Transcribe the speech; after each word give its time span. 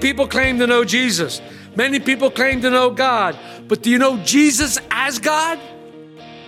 People 0.00 0.26
claim 0.26 0.58
to 0.58 0.66
know 0.66 0.84
Jesus. 0.84 1.40
Many 1.76 2.00
people 2.00 2.30
claim 2.30 2.60
to 2.62 2.70
know 2.70 2.90
God. 2.90 3.38
But 3.68 3.82
do 3.82 3.90
you 3.90 3.98
know 3.98 4.16
Jesus 4.18 4.78
as 4.90 5.18
God? 5.18 5.58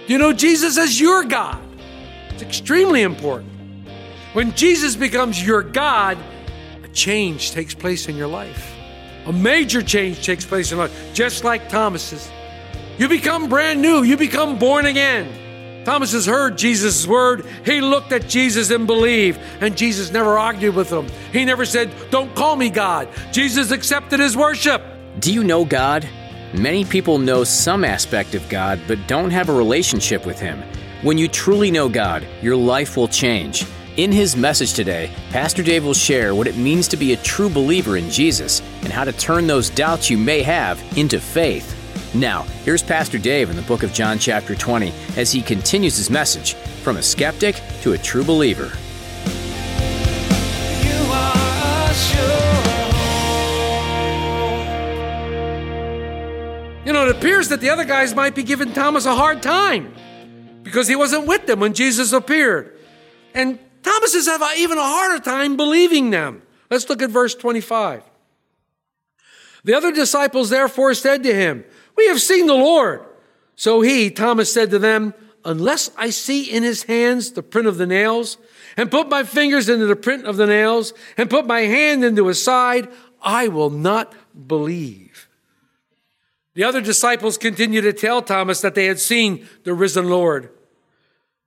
Do 0.07 0.13
you 0.13 0.19
know 0.19 0.33
Jesus 0.33 0.79
as 0.79 0.99
your 0.99 1.25
God? 1.25 1.63
It's 2.31 2.43
extremely 2.43 3.03
important. 3.03 3.51
When 4.33 4.53
Jesus 4.53 4.97
becomes 4.97 5.45
your 5.47 5.63
God, 5.63 6.19
a 6.83 6.89
change 6.89 7.53
takes 7.53 7.75
place 7.75 8.09
in 8.09 8.17
your 8.17 8.27
life. 8.27 8.75
A 9.27 9.33
major 9.33 9.83
change 9.83 10.25
takes 10.25 10.45
place 10.45 10.73
in 10.73 10.79
life, 10.79 11.15
just 11.15 11.45
like 11.45 11.69
Thomas's. 11.69 12.31
You 12.99 13.09
become 13.09 13.49
brand 13.49 13.81
new, 13.81 14.03
you 14.03 14.17
become 14.17 14.59
born 14.59 14.87
again. 14.87 15.42
Thomas 15.85 16.13
has 16.13 16.27
heard 16.27 16.57
Jesus' 16.57 17.07
word. 17.07 17.45
He 17.65 17.81
looked 17.81 18.13
at 18.13 18.29
Jesus 18.29 18.71
and 18.71 18.87
believed, 18.87 19.41
and 19.61 19.77
Jesus 19.77 20.13
never 20.13 20.39
argued 20.39 20.75
with 20.75 20.91
him. 20.91 21.07
He 21.33 21.45
never 21.45 21.65
said, 21.65 21.93
Don't 22.11 22.35
call 22.35 22.57
me 22.57 22.71
God. 22.71 23.09
Jesus 23.33 23.71
accepted 23.71 24.21
his 24.21 24.37
worship. 24.37 24.83
Do 25.19 25.33
you 25.33 25.45
know 25.45 25.65
God? 25.65 26.09
Many 26.55 26.85
people 26.85 27.19
know 27.19 27.45
some 27.45 27.83
aspect 27.83 28.35
of 28.35 28.49
God 28.49 28.79
but 28.87 29.07
don't 29.07 29.31
have 29.31 29.49
a 29.49 29.55
relationship 29.55 30.27
with 30.27 30.39
Him. 30.39 30.63
When 31.03 31.17
you 31.17 31.27
truly 31.27 31.71
know 31.71 31.89
God, 31.89 32.27
your 32.43 32.57
life 32.57 32.97
will 32.97 33.09
change. 33.09 33.65
In 33.97 34.13
his 34.13 34.37
message 34.37 34.73
today, 34.73 35.11
Pastor 35.31 35.63
Dave 35.63 35.85
will 35.85 35.95
share 35.95 36.35
what 36.35 36.47
it 36.47 36.57
means 36.57 36.89
to 36.89 36.97
be 36.97 37.13
a 37.13 37.17
true 37.19 37.49
believer 37.49 37.97
in 37.97 38.09
Jesus 38.09 38.63
and 38.83 38.93
how 38.93 39.05
to 39.05 39.13
turn 39.13 39.47
those 39.47 39.69
doubts 39.69 40.09
you 40.09 40.17
may 40.17 40.43
have 40.43 40.83
into 40.97 41.21
faith. 41.21 41.82
Now, 42.15 42.43
here's 42.65 42.83
Pastor 42.83 43.17
Dave 43.17 43.49
in 43.49 43.57
the 43.57 43.63
book 43.63 43.83
of 43.83 43.95
John, 43.95 44.19
chapter 44.19 44.55
20, 44.55 44.93
as 45.17 45.33
he 45.33 45.41
continues 45.41 45.97
his 45.97 46.11
message 46.11 46.55
from 46.83 46.99
a 46.99 47.03
skeptic 47.03 47.59
to 47.81 47.93
a 47.93 47.99
true 47.99 48.23
believer. 48.23 48.71
You 56.85 56.93
know, 56.93 57.09
it 57.09 57.17
appears 57.17 57.49
that 57.49 57.63
the 57.63 57.71
other 57.71 57.85
guys 57.85 58.15
might 58.15 58.35
be 58.35 58.43
giving 58.43 58.75
Thomas 58.75 59.07
a 59.07 59.15
hard 59.15 59.43
time 59.43 59.95
because 60.63 60.89
he 60.89 60.97
wasn't 60.97 61.27
with 61.27 61.47
them 61.47 61.61
when 61.61 61.73
Jesus 61.73 62.13
appeared. 62.13 62.79
And 63.33 63.59
Thomas 63.83 64.15
is 64.15 64.27
having 64.27 64.49
even 64.59 64.77
a 64.77 64.83
harder 64.83 65.23
time 65.23 65.57
believing 65.57 66.11
them. 66.11 66.43
Let's 66.71 66.87
look 66.91 67.01
at 67.01 67.09
verse 67.09 67.35
25. 67.35 68.03
The 69.65 69.75
other 69.75 69.93
disciples 69.93 70.51
therefore 70.51 70.93
said 70.93 71.23
to 71.23 71.33
him, 71.33 71.65
We 72.03 72.09
have 72.09 72.21
seen 72.21 72.49
the 72.49 72.55
Lord. 72.55 73.05
So 73.55 73.81
he, 73.81 74.11
Thomas, 74.11 74.53
said 74.53 74.71
to 74.71 74.81
them, 74.81 75.15
Unless 75.45 75.93
I 75.97 76.11
see 76.11 76.51
in 76.51 76.65
his 76.65 76.83
hands 76.83 77.31
the 77.31 77.45
print 77.45 77.69
of 77.69 77.77
the 77.77 77.87
nails, 77.87 78.39
and 78.77 78.91
put 78.91 79.09
my 79.09 79.23
fingers 79.23 79.69
into 79.69 79.87
the 79.87 79.95
print 79.95 80.27
of 80.27 80.37
the 80.37 80.49
nails, 80.49 80.93
and 81.17 81.31
put 81.31 81.47
my 81.47 81.61
hand 81.61 82.03
into 82.03 82.27
his 82.27 82.43
side, 82.43 82.89
I 83.23 83.47
will 83.47 83.71
not 83.71 84.17
believe. 84.49 85.29
The 86.55 86.65
other 86.65 86.81
disciples 86.81 87.39
continued 87.39 87.83
to 87.83 87.93
tell 87.93 88.21
Thomas 88.21 88.61
that 88.63 88.75
they 88.75 88.87
had 88.87 88.99
seen 88.99 89.47
the 89.63 89.73
risen 89.73 90.09
Lord. 90.09 90.51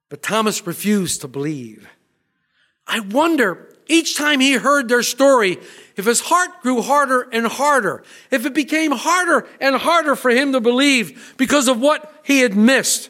But 0.08 0.24
Thomas 0.24 0.66
refused 0.66 1.20
to 1.20 1.28
believe. 1.28 1.86
I 2.88 3.02
wonder 3.02 3.76
each 3.88 4.16
time 4.16 4.40
he 4.40 4.54
heard 4.54 4.88
their 4.88 5.04
story 5.04 5.60
if 5.96 6.06
his 6.06 6.22
heart 6.22 6.62
grew 6.62 6.82
harder 6.82 7.28
and 7.32 7.48
harder, 7.48 8.04
if 8.32 8.46
it 8.46 8.54
became 8.54 8.92
harder 8.92 9.48
and 9.60 9.76
harder 9.76 10.16
for 10.16 10.30
him 10.30 10.52
to 10.52 10.60
believe 10.60 11.36
because 11.38 11.68
of 11.68 11.80
what 11.80 12.14
he 12.24 12.40
had 12.40 12.56
missed. 12.56 13.10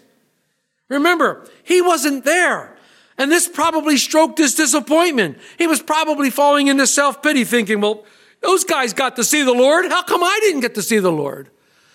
Remember, 0.89 1.47
he 1.63 1.81
wasn't 1.81 2.25
there. 2.25 2.77
And 3.17 3.31
this 3.31 3.47
probably 3.47 3.97
stroked 3.97 4.37
his 4.37 4.55
disappointment. 4.55 5.37
He 5.57 5.67
was 5.67 5.81
probably 5.81 6.29
falling 6.29 6.67
into 6.67 6.85
self 6.85 7.23
pity, 7.23 7.43
thinking, 7.43 7.81
well, 7.81 8.05
those 8.41 8.63
guys 8.63 8.93
got 8.93 9.15
to 9.15 9.23
see 9.23 9.41
the 9.41 9.53
Lord. 9.53 9.85
How 9.85 10.03
come 10.03 10.23
I 10.23 10.37
didn't 10.41 10.61
get 10.61 10.75
to 10.75 10.81
see 10.81 10.99
the 10.99 11.11
Lord? 11.11 11.49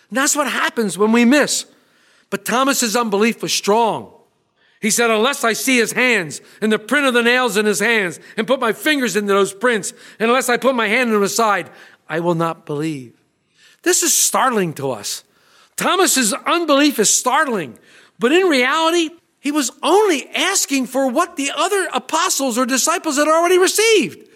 And 0.09 0.17
that's 0.17 0.35
what 0.35 0.51
happens 0.51 0.99
when 0.99 1.13
we 1.13 1.25
miss. 1.25 1.67
But 2.31 2.45
Thomas's 2.45 2.97
unbelief 2.97 3.43
was 3.43 3.53
strong. 3.53 4.13
He 4.81 4.91
said, 4.91 5.11
unless 5.11 5.45
I 5.45 5.53
see 5.53 5.77
his 5.77 5.93
hands 5.93 6.41
and 6.63 6.73
the 6.73 6.79
print 6.79 7.07
of 7.07 7.13
the 7.13 7.23
nails 7.23 7.57
in 7.59 7.67
his 7.67 7.81
hands 7.81 8.19
and 8.37 8.47
put 8.47 8.61
my 8.61 8.73
fingers 8.73 9.15
into 9.15 9.33
those 9.33 9.53
prints, 9.53 9.93
and 10.19 10.31
unless 10.31 10.49
I 10.49 10.57
put 10.57 10.75
my 10.75 10.89
hand 10.89 11.13
in 11.13 11.21
his 11.21 11.37
side, 11.37 11.71
I 12.09 12.21
will 12.21 12.35
not 12.35 12.65
believe. 12.65 13.13
This 13.83 14.03
is 14.03 14.15
startling 14.15 14.73
to 14.75 14.91
us. 14.91 15.25
Thomas's 15.77 16.33
unbelief 16.33 16.99
is 16.99 17.13
startling, 17.13 17.79
but 18.19 18.33
in 18.33 18.47
reality, 18.47 19.11
he 19.39 19.53
was 19.53 19.71
only 19.83 20.29
asking 20.31 20.87
for 20.87 21.09
what 21.09 21.37
the 21.37 21.51
other 21.55 21.89
apostles 21.93 22.59
or 22.59 22.67
disciples 22.67 23.17
had 23.17 23.29
already 23.29 23.59
received. 23.59 24.29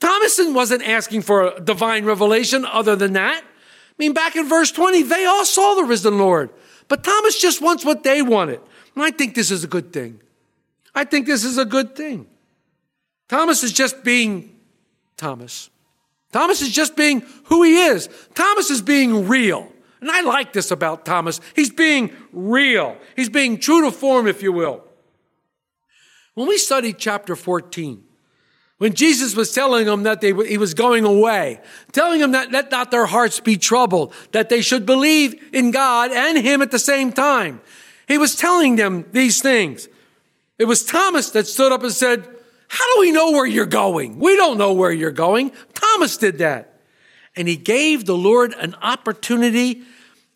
Thomas 0.00 0.40
wasn't 0.42 0.82
asking 0.82 1.22
for 1.22 1.48
a 1.48 1.60
divine 1.60 2.04
revelation 2.04 2.64
other 2.64 2.96
than 2.96 3.12
that. 3.12 3.42
I 3.42 3.94
mean, 3.98 4.14
back 4.14 4.34
in 4.34 4.48
verse 4.48 4.72
20, 4.72 5.02
they 5.02 5.24
all 5.26 5.44
saw 5.44 5.74
the 5.74 5.84
risen 5.84 6.18
Lord, 6.18 6.50
but 6.88 7.04
Thomas 7.04 7.40
just 7.40 7.60
wants 7.60 7.84
what 7.84 8.02
they 8.02 8.20
wanted. 8.20 8.60
And 8.94 9.04
I 9.04 9.10
think 9.10 9.34
this 9.34 9.50
is 9.50 9.64
a 9.64 9.68
good 9.68 9.92
thing. 9.92 10.20
I 10.94 11.04
think 11.04 11.26
this 11.26 11.44
is 11.44 11.58
a 11.58 11.64
good 11.64 11.96
thing. 11.96 12.26
Thomas 13.28 13.62
is 13.62 13.72
just 13.72 14.04
being 14.04 14.54
Thomas. 15.16 15.70
Thomas 16.32 16.62
is 16.62 16.70
just 16.70 16.96
being 16.96 17.24
who 17.44 17.62
he 17.62 17.76
is. 17.76 18.08
Thomas 18.34 18.70
is 18.70 18.82
being 18.82 19.28
real. 19.28 19.70
And 20.00 20.10
I 20.10 20.22
like 20.22 20.52
this 20.52 20.70
about 20.70 21.04
Thomas. 21.06 21.40
He's 21.54 21.70
being 21.70 22.12
real. 22.32 22.96
He's 23.14 23.28
being 23.28 23.58
true 23.58 23.82
to 23.82 23.90
form, 23.90 24.26
if 24.26 24.42
you 24.42 24.52
will. 24.52 24.82
When 26.34 26.48
we 26.48 26.58
studied 26.58 26.98
chapter 26.98 27.36
14, 27.36 28.02
when 28.78 28.94
Jesus 28.94 29.36
was 29.36 29.52
telling 29.52 29.86
them 29.86 30.02
that 30.02 30.20
they, 30.20 30.32
he 30.32 30.58
was 30.58 30.74
going 30.74 31.04
away, 31.04 31.60
telling 31.92 32.20
them 32.20 32.32
that 32.32 32.50
let 32.50 32.70
not 32.70 32.90
their 32.90 33.06
hearts 33.06 33.38
be 33.38 33.56
troubled, 33.56 34.12
that 34.32 34.48
they 34.48 34.60
should 34.60 34.84
believe 34.84 35.40
in 35.54 35.70
God 35.70 36.10
and 36.10 36.36
him 36.38 36.62
at 36.62 36.72
the 36.72 36.80
same 36.80 37.12
time. 37.12 37.60
He 38.08 38.18
was 38.18 38.36
telling 38.36 38.76
them 38.76 39.06
these 39.12 39.40
things. 39.40 39.88
It 40.58 40.66
was 40.66 40.84
Thomas 40.84 41.30
that 41.30 41.46
stood 41.46 41.72
up 41.72 41.82
and 41.82 41.92
said, 41.92 42.28
how 42.68 42.94
do 42.94 43.00
we 43.00 43.12
know 43.12 43.32
where 43.32 43.46
you're 43.46 43.66
going? 43.66 44.18
We 44.18 44.34
don't 44.36 44.56
know 44.56 44.72
where 44.72 44.92
you're 44.92 45.10
going. 45.10 45.52
Thomas 45.74 46.16
did 46.16 46.38
that. 46.38 46.80
And 47.36 47.46
he 47.46 47.56
gave 47.56 48.06
the 48.06 48.16
Lord 48.16 48.54
an 48.54 48.74
opportunity 48.80 49.82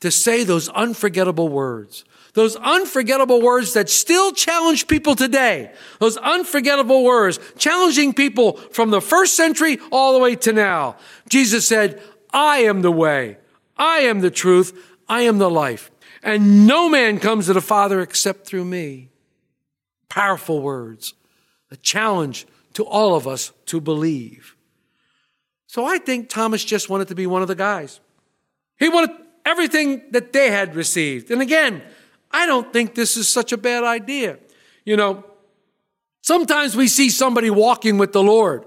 to 0.00 0.10
say 0.10 0.44
those 0.44 0.68
unforgettable 0.68 1.48
words. 1.48 2.04
Those 2.34 2.56
unforgettable 2.56 3.40
words 3.40 3.72
that 3.72 3.88
still 3.88 4.32
challenge 4.32 4.86
people 4.86 5.14
today. 5.14 5.72
Those 5.98 6.18
unforgettable 6.18 7.04
words 7.04 7.40
challenging 7.56 8.12
people 8.12 8.58
from 8.58 8.90
the 8.90 9.00
first 9.00 9.34
century 9.34 9.78
all 9.90 10.12
the 10.12 10.18
way 10.18 10.36
to 10.36 10.52
now. 10.52 10.96
Jesus 11.30 11.66
said, 11.66 12.02
I 12.34 12.58
am 12.58 12.82
the 12.82 12.92
way. 12.92 13.38
I 13.78 14.00
am 14.00 14.20
the 14.20 14.30
truth. 14.30 14.78
I 15.08 15.22
am 15.22 15.38
the 15.38 15.50
life. 15.50 15.90
And 16.26 16.66
no 16.66 16.88
man 16.88 17.20
comes 17.20 17.46
to 17.46 17.52
the 17.52 17.60
Father 17.60 18.00
except 18.00 18.46
through 18.46 18.64
me. 18.64 19.10
Powerful 20.08 20.60
words. 20.60 21.14
A 21.70 21.76
challenge 21.76 22.46
to 22.74 22.84
all 22.84 23.14
of 23.14 23.28
us 23.28 23.52
to 23.66 23.80
believe. 23.80 24.56
So 25.68 25.86
I 25.86 25.98
think 25.98 26.28
Thomas 26.28 26.64
just 26.64 26.90
wanted 26.90 27.06
to 27.08 27.14
be 27.14 27.28
one 27.28 27.42
of 27.42 27.48
the 27.48 27.54
guys. 27.54 28.00
He 28.76 28.88
wanted 28.88 29.10
everything 29.44 30.02
that 30.10 30.32
they 30.32 30.50
had 30.50 30.74
received. 30.74 31.30
And 31.30 31.40
again, 31.40 31.80
I 32.32 32.44
don't 32.44 32.72
think 32.72 32.96
this 32.96 33.16
is 33.16 33.28
such 33.28 33.52
a 33.52 33.56
bad 33.56 33.84
idea. 33.84 34.38
You 34.84 34.96
know, 34.96 35.24
sometimes 36.22 36.74
we 36.74 36.88
see 36.88 37.08
somebody 37.08 37.50
walking 37.50 37.98
with 37.98 38.12
the 38.12 38.22
Lord 38.22 38.64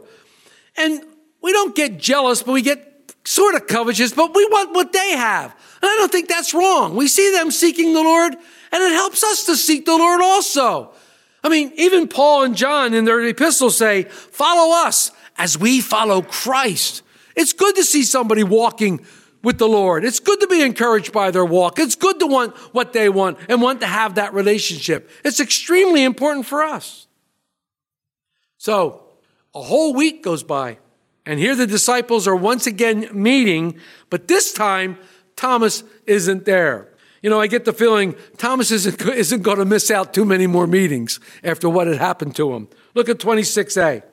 and 0.77 1.03
we 1.41 1.51
don't 1.51 1.75
get 1.75 1.97
jealous, 1.97 2.41
but 2.41 2.53
we 2.53 2.61
get 2.61 2.88
sort 3.25 3.55
of 3.55 3.67
covetous, 3.67 4.13
but 4.13 4.33
we 4.33 4.45
want 4.45 4.73
what 4.73 4.93
they 4.93 5.11
have. 5.11 5.51
And 5.81 5.89
I 5.89 5.95
don't 5.97 6.11
think 6.11 6.27
that's 6.27 6.53
wrong. 6.53 6.95
We 6.95 7.07
see 7.07 7.31
them 7.31 7.51
seeking 7.51 7.93
the 7.93 8.01
Lord 8.01 8.33
and 8.33 8.83
it 8.83 8.93
helps 8.93 9.23
us 9.23 9.45
to 9.45 9.55
seek 9.55 9.85
the 9.85 9.97
Lord 9.97 10.21
also. 10.21 10.91
I 11.43 11.49
mean, 11.49 11.71
even 11.75 12.07
Paul 12.07 12.43
and 12.43 12.55
John 12.55 12.93
in 12.93 13.05
their 13.05 13.21
epistles 13.21 13.77
say, 13.77 14.03
follow 14.03 14.85
us 14.85 15.11
as 15.37 15.57
we 15.57 15.81
follow 15.81 16.21
Christ. 16.21 17.01
It's 17.35 17.53
good 17.53 17.75
to 17.75 17.83
see 17.83 18.03
somebody 18.03 18.43
walking 18.43 19.05
with 19.41 19.57
the 19.57 19.67
Lord. 19.67 20.03
It's 20.03 20.19
good 20.19 20.39
to 20.41 20.47
be 20.47 20.61
encouraged 20.61 21.13
by 21.13 21.31
their 21.31 21.45
walk. 21.45 21.79
It's 21.79 21.95
good 21.95 22.19
to 22.19 22.27
want 22.27 22.55
what 22.73 22.91
they 22.91 23.07
want 23.07 23.37
and 23.47 23.61
want 23.61 23.79
to 23.81 23.87
have 23.87 24.15
that 24.15 24.33
relationship. 24.33 25.09
It's 25.23 25.39
extremely 25.39 26.03
important 26.03 26.45
for 26.45 26.63
us. 26.63 27.07
So 28.57 29.03
a 29.55 29.61
whole 29.61 29.93
week 29.93 30.21
goes 30.21 30.43
by, 30.43 30.79
and 31.25 31.39
here 31.39 31.55
the 31.55 31.67
disciples 31.67 32.27
are 32.27 32.35
once 32.35 32.65
again 32.67 33.09
meeting, 33.11 33.79
but 34.09 34.27
this 34.27 34.53
time 34.53 34.97
Thomas 35.35 35.83
isn't 36.05 36.45
there. 36.45 36.89
You 37.21 37.29
know, 37.29 37.39
I 37.39 37.47
get 37.47 37.65
the 37.65 37.73
feeling 37.73 38.15
Thomas 38.37 38.71
isn't, 38.71 39.01
isn't 39.01 39.41
going 39.41 39.57
to 39.57 39.65
miss 39.65 39.91
out 39.91 40.13
too 40.13 40.25
many 40.25 40.47
more 40.47 40.67
meetings 40.67 41.19
after 41.43 41.69
what 41.69 41.87
had 41.87 41.97
happened 41.97 42.35
to 42.37 42.53
him. 42.53 42.69
Look 42.93 43.09
at 43.09 43.17
26a. 43.17 44.03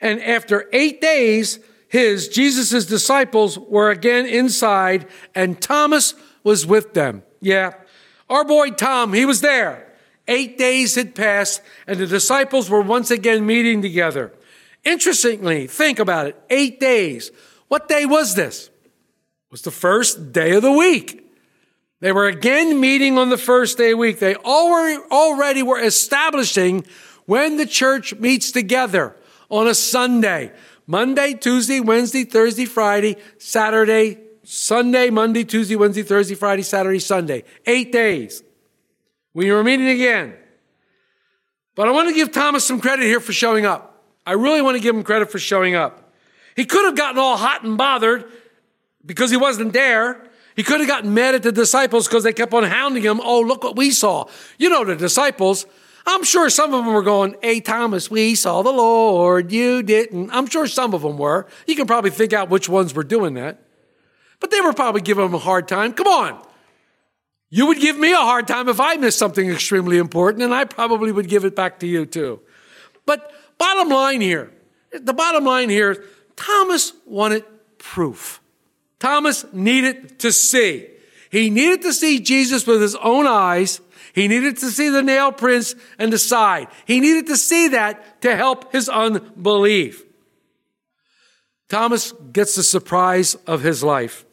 And 0.00 0.22
after 0.22 0.68
eight 0.72 1.00
days, 1.00 1.58
his, 1.88 2.28
Jesus' 2.28 2.86
disciples 2.86 3.58
were 3.58 3.90
again 3.90 4.26
inside, 4.26 5.06
and 5.34 5.60
Thomas 5.60 6.14
was 6.44 6.66
with 6.66 6.94
them. 6.94 7.22
Yeah. 7.40 7.74
Our 8.28 8.44
boy 8.44 8.70
Tom, 8.70 9.12
he 9.12 9.24
was 9.24 9.40
there. 9.40 9.92
Eight 10.28 10.58
days 10.58 10.94
had 10.94 11.14
passed, 11.14 11.62
and 11.86 11.98
the 11.98 12.06
disciples 12.06 12.68
were 12.68 12.82
once 12.82 13.10
again 13.10 13.46
meeting 13.46 13.80
together. 13.80 14.32
Interestingly, 14.88 15.66
think 15.66 15.98
about 15.98 16.28
it. 16.28 16.42
Eight 16.48 16.80
days. 16.80 17.30
What 17.68 17.88
day 17.88 18.06
was 18.06 18.34
this? 18.34 18.68
It 18.68 19.50
was 19.50 19.60
the 19.60 19.70
first 19.70 20.32
day 20.32 20.52
of 20.56 20.62
the 20.62 20.72
week. 20.72 21.30
They 22.00 22.10
were 22.10 22.26
again 22.26 22.80
meeting 22.80 23.18
on 23.18 23.28
the 23.28 23.36
first 23.36 23.76
day 23.76 23.92
of 23.92 23.98
week. 23.98 24.18
They 24.18 24.34
already 24.34 25.62
were 25.62 25.78
establishing 25.78 26.86
when 27.26 27.58
the 27.58 27.66
church 27.66 28.14
meets 28.14 28.50
together 28.50 29.14
on 29.50 29.66
a 29.66 29.74
Sunday. 29.74 30.52
Monday, 30.86 31.34
Tuesday, 31.34 31.80
Wednesday, 31.80 32.24
Thursday, 32.24 32.64
Friday, 32.64 33.16
Saturday, 33.36 34.16
Sunday, 34.42 35.10
Monday, 35.10 35.44
Tuesday, 35.44 35.76
Wednesday, 35.76 36.02
Thursday, 36.02 36.34
Friday, 36.34 36.62
Saturday, 36.62 36.98
Sunday. 36.98 37.44
Eight 37.66 37.92
days. 37.92 38.42
We 39.34 39.52
were 39.52 39.62
meeting 39.62 39.88
again. 39.88 40.34
But 41.74 41.88
I 41.88 41.90
want 41.90 42.08
to 42.08 42.14
give 42.14 42.32
Thomas 42.32 42.64
some 42.64 42.80
credit 42.80 43.04
here 43.04 43.20
for 43.20 43.34
showing 43.34 43.66
up. 43.66 43.87
I 44.28 44.32
really 44.32 44.60
want 44.60 44.76
to 44.76 44.82
give 44.82 44.94
him 44.94 45.04
credit 45.04 45.32
for 45.32 45.38
showing 45.38 45.74
up. 45.74 46.12
He 46.54 46.66
could 46.66 46.84
have 46.84 46.94
gotten 46.94 47.18
all 47.18 47.38
hot 47.38 47.64
and 47.64 47.78
bothered 47.78 48.30
because 49.06 49.30
he 49.30 49.38
wasn't 49.38 49.72
there. 49.72 50.22
He 50.54 50.62
could 50.62 50.80
have 50.80 50.88
gotten 50.88 51.14
mad 51.14 51.34
at 51.34 51.42
the 51.42 51.50
disciples 51.50 52.06
because 52.06 52.24
they 52.24 52.34
kept 52.34 52.52
on 52.52 52.62
hounding 52.64 53.02
him. 53.02 53.22
Oh, 53.24 53.40
look 53.40 53.64
what 53.64 53.74
we 53.74 53.90
saw. 53.90 54.26
You 54.58 54.68
know, 54.68 54.84
the 54.84 54.96
disciples, 54.96 55.64
I'm 56.04 56.24
sure 56.24 56.50
some 56.50 56.74
of 56.74 56.84
them 56.84 56.92
were 56.92 57.02
going, 57.02 57.36
Hey, 57.40 57.60
Thomas, 57.60 58.10
we 58.10 58.34
saw 58.34 58.60
the 58.60 58.70
Lord. 58.70 59.50
You 59.50 59.82
didn't. 59.82 60.28
I'm 60.30 60.44
sure 60.44 60.66
some 60.66 60.92
of 60.92 61.00
them 61.00 61.16
were. 61.16 61.46
You 61.66 61.74
can 61.74 61.86
probably 61.86 62.10
think 62.10 62.34
out 62.34 62.50
which 62.50 62.68
ones 62.68 62.92
were 62.92 63.04
doing 63.04 63.32
that. 63.34 63.62
But 64.40 64.50
they 64.50 64.60
were 64.60 64.74
probably 64.74 65.00
giving 65.00 65.24
him 65.24 65.32
a 65.32 65.38
hard 65.38 65.68
time. 65.68 65.94
Come 65.94 66.06
on. 66.06 66.46
You 67.48 67.68
would 67.68 67.80
give 67.80 67.98
me 67.98 68.12
a 68.12 68.16
hard 68.16 68.46
time 68.46 68.68
if 68.68 68.78
I 68.78 68.96
missed 68.96 69.18
something 69.18 69.48
extremely 69.48 69.96
important, 69.96 70.42
and 70.42 70.52
I 70.52 70.66
probably 70.66 71.12
would 71.12 71.30
give 71.30 71.46
it 71.46 71.56
back 71.56 71.78
to 71.78 71.86
you 71.86 72.04
too. 72.04 72.40
But 73.06 73.32
bottom 73.58 73.88
line 73.88 74.20
here, 74.20 74.50
the 74.92 75.12
bottom 75.12 75.44
line 75.44 75.68
here, 75.68 76.04
Thomas 76.36 76.92
wanted 77.04 77.44
proof. 77.78 78.40
Thomas 78.98 79.44
needed 79.52 80.18
to 80.20 80.32
see. 80.32 80.86
He 81.30 81.50
needed 81.50 81.82
to 81.82 81.92
see 81.92 82.20
Jesus 82.20 82.66
with 82.66 82.80
his 82.80 82.94
own 82.96 83.26
eyes. 83.26 83.80
He 84.14 84.28
needed 84.28 84.56
to 84.58 84.70
see 84.70 84.88
the 84.88 85.02
nail 85.02 85.30
prints 85.30 85.74
and 85.98 86.12
the 86.12 86.18
side. 86.18 86.68
He 86.86 87.00
needed 87.00 87.26
to 87.26 87.36
see 87.36 87.68
that 87.68 88.22
to 88.22 88.34
help 88.34 88.72
his 88.72 88.88
unbelief. 88.88 90.04
Thomas 91.68 92.12
gets 92.32 92.54
the 92.54 92.62
surprise 92.62 93.34
of 93.46 93.62
his 93.62 93.84
life 93.84 94.24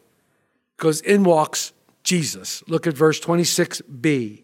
because 0.76 1.00
in 1.02 1.22
walks 1.22 1.72
Jesus. 2.02 2.62
Look 2.66 2.86
at 2.86 2.94
verse 2.94 3.20
26b. 3.20 4.42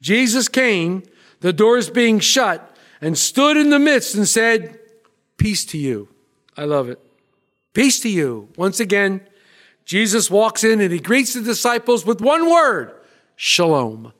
Jesus 0.00 0.48
came, 0.48 1.02
the 1.40 1.52
doors 1.52 1.90
being 1.90 2.20
shut, 2.20 2.75
and 3.00 3.16
stood 3.16 3.56
in 3.56 3.70
the 3.70 3.78
midst 3.78 4.14
and 4.14 4.26
said, 4.26 4.78
Peace 5.36 5.64
to 5.66 5.78
you. 5.78 6.08
I 6.56 6.64
love 6.64 6.88
it. 6.88 6.98
Peace 7.74 8.00
to 8.00 8.08
you. 8.08 8.48
Once 8.56 8.80
again, 8.80 9.20
Jesus 9.84 10.30
walks 10.30 10.64
in 10.64 10.80
and 10.80 10.92
he 10.92 10.98
greets 10.98 11.34
the 11.34 11.42
disciples 11.42 12.06
with 12.06 12.20
one 12.20 12.50
word 12.50 12.94
shalom. 13.36 14.12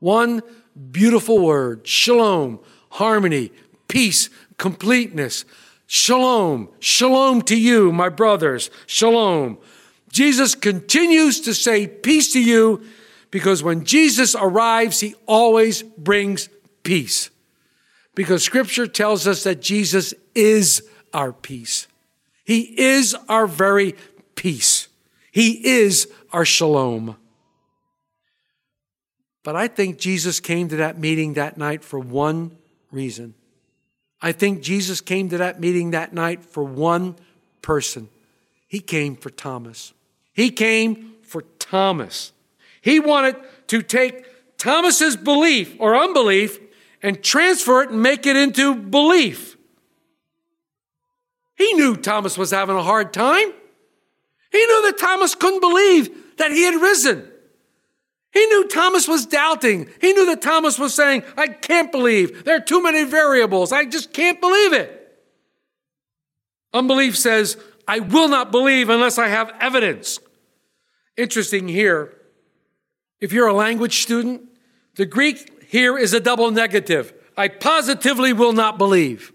One 0.00 0.42
beautiful 0.90 1.38
word 1.38 1.86
shalom, 1.86 2.60
harmony, 2.90 3.52
peace, 3.88 4.30
completeness. 4.58 5.44
Shalom, 5.86 6.70
shalom 6.80 7.42
to 7.42 7.56
you, 7.56 7.92
my 7.92 8.08
brothers. 8.08 8.70
Shalom. 8.86 9.58
Jesus 10.10 10.54
continues 10.54 11.40
to 11.42 11.52
say 11.52 11.86
peace 11.86 12.32
to 12.32 12.42
you 12.42 12.82
because 13.30 13.62
when 13.62 13.84
Jesus 13.84 14.34
arrives, 14.34 15.00
he 15.00 15.14
always 15.26 15.82
brings 15.82 16.48
peace. 16.84 17.30
Because 18.14 18.42
scripture 18.42 18.86
tells 18.86 19.26
us 19.26 19.42
that 19.44 19.60
Jesus 19.60 20.14
is 20.34 20.82
our 21.12 21.32
peace. 21.32 21.86
He 22.44 22.78
is 22.78 23.16
our 23.28 23.46
very 23.46 23.94
peace. 24.34 24.88
He 25.32 25.66
is 25.66 26.08
our 26.32 26.44
shalom. 26.44 27.16
But 29.42 29.56
I 29.56 29.68
think 29.68 29.98
Jesus 29.98 30.40
came 30.40 30.68
to 30.68 30.76
that 30.76 30.98
meeting 30.98 31.34
that 31.34 31.58
night 31.58 31.84
for 31.84 31.98
one 31.98 32.56
reason. 32.90 33.34
I 34.22 34.32
think 34.32 34.62
Jesus 34.62 35.00
came 35.00 35.28
to 35.30 35.38
that 35.38 35.60
meeting 35.60 35.90
that 35.90 36.14
night 36.14 36.44
for 36.44 36.64
one 36.64 37.16
person. 37.60 38.08
He 38.66 38.80
came 38.80 39.16
for 39.16 39.30
Thomas. 39.30 39.92
He 40.32 40.50
came 40.50 41.14
for 41.22 41.42
Thomas. 41.58 42.32
He 42.80 43.00
wanted 43.00 43.36
to 43.68 43.82
take 43.82 44.24
Thomas's 44.56 45.16
belief 45.16 45.76
or 45.78 45.96
unbelief 45.96 46.58
and 47.04 47.22
transfer 47.22 47.82
it 47.82 47.90
and 47.90 48.02
make 48.02 48.24
it 48.24 48.34
into 48.34 48.74
belief. 48.74 49.58
He 51.54 51.74
knew 51.74 51.96
Thomas 51.96 52.38
was 52.38 52.50
having 52.50 52.76
a 52.76 52.82
hard 52.82 53.12
time. 53.12 53.52
He 54.50 54.66
knew 54.66 54.82
that 54.90 54.98
Thomas 54.98 55.34
couldn't 55.34 55.60
believe 55.60 56.36
that 56.38 56.50
he 56.50 56.62
had 56.62 56.80
risen. 56.80 57.30
He 58.32 58.46
knew 58.46 58.66
Thomas 58.68 59.06
was 59.06 59.26
doubting. 59.26 59.88
He 60.00 60.14
knew 60.14 60.24
that 60.26 60.40
Thomas 60.40 60.78
was 60.78 60.94
saying, 60.94 61.24
I 61.36 61.48
can't 61.48 61.92
believe. 61.92 62.44
There 62.44 62.56
are 62.56 62.60
too 62.60 62.82
many 62.82 63.04
variables. 63.04 63.70
I 63.70 63.84
just 63.84 64.14
can't 64.14 64.40
believe 64.40 64.72
it. 64.72 65.00
Unbelief 66.72 67.18
says, 67.18 67.58
I 67.86 68.00
will 68.00 68.28
not 68.28 68.50
believe 68.50 68.88
unless 68.88 69.18
I 69.18 69.28
have 69.28 69.52
evidence. 69.60 70.18
Interesting 71.18 71.68
here, 71.68 72.16
if 73.20 73.30
you're 73.32 73.46
a 73.46 73.52
language 73.52 74.02
student, 74.02 74.48
the 74.96 75.06
Greek 75.06 75.53
here 75.68 75.98
is 75.98 76.12
a 76.12 76.20
double 76.20 76.50
negative. 76.50 77.12
I 77.36 77.48
positively 77.48 78.32
will 78.32 78.52
not 78.52 78.78
believe. 78.78 79.32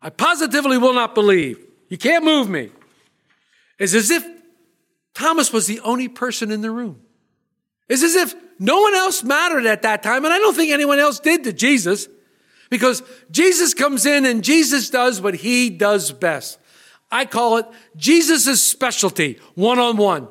I 0.00 0.10
positively 0.10 0.78
will 0.78 0.94
not 0.94 1.14
believe. 1.14 1.64
You 1.88 1.98
can't 1.98 2.24
move 2.24 2.48
me. 2.48 2.70
It's 3.78 3.94
as 3.94 4.10
if 4.10 4.26
Thomas 5.14 5.52
was 5.52 5.66
the 5.66 5.80
only 5.80 6.08
person 6.08 6.50
in 6.50 6.60
the 6.60 6.70
room. 6.70 7.00
It's 7.88 8.02
as 8.02 8.14
if 8.14 8.34
no 8.58 8.80
one 8.80 8.94
else 8.94 9.22
mattered 9.22 9.66
at 9.66 9.82
that 9.82 10.02
time, 10.02 10.24
and 10.24 10.32
I 10.32 10.38
don't 10.38 10.54
think 10.54 10.72
anyone 10.72 10.98
else 10.98 11.20
did 11.20 11.44
to 11.44 11.52
Jesus, 11.52 12.08
because 12.70 13.02
Jesus 13.30 13.72
comes 13.72 14.04
in 14.04 14.26
and 14.26 14.44
Jesus 14.44 14.90
does 14.90 15.20
what 15.20 15.34
he 15.34 15.70
does 15.70 16.12
best. 16.12 16.58
I 17.10 17.24
call 17.24 17.56
it 17.56 17.66
Jesus' 17.96 18.62
specialty, 18.62 19.38
one 19.54 19.78
on 19.78 19.96
one. 19.96 20.28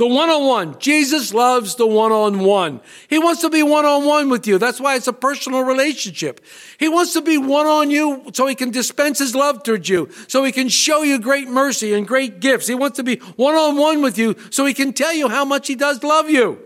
The 0.00 0.06
one 0.06 0.30
on 0.30 0.46
one. 0.46 0.78
Jesus 0.78 1.34
loves 1.34 1.74
the 1.74 1.86
one 1.86 2.10
on 2.10 2.38
one. 2.38 2.80
He 3.10 3.18
wants 3.18 3.42
to 3.42 3.50
be 3.50 3.62
one 3.62 3.84
on 3.84 4.06
one 4.06 4.30
with 4.30 4.46
you. 4.46 4.56
That's 4.56 4.80
why 4.80 4.96
it's 4.96 5.08
a 5.08 5.12
personal 5.12 5.62
relationship. 5.62 6.40
He 6.78 6.88
wants 6.88 7.12
to 7.12 7.20
be 7.20 7.36
one 7.36 7.66
on 7.66 7.90
you 7.90 8.30
so 8.32 8.46
he 8.46 8.54
can 8.54 8.70
dispense 8.70 9.18
his 9.18 9.34
love 9.34 9.62
towards 9.62 9.90
you, 9.90 10.08
so 10.26 10.42
he 10.42 10.52
can 10.52 10.70
show 10.70 11.02
you 11.02 11.18
great 11.18 11.48
mercy 11.48 11.92
and 11.92 12.08
great 12.08 12.40
gifts. 12.40 12.66
He 12.66 12.74
wants 12.74 12.96
to 12.96 13.02
be 13.02 13.16
one 13.36 13.54
on 13.56 13.76
one 13.76 14.00
with 14.00 14.16
you 14.16 14.36
so 14.48 14.64
he 14.64 14.72
can 14.72 14.94
tell 14.94 15.12
you 15.12 15.28
how 15.28 15.44
much 15.44 15.66
he 15.66 15.74
does 15.74 16.02
love 16.02 16.30
you. 16.30 16.58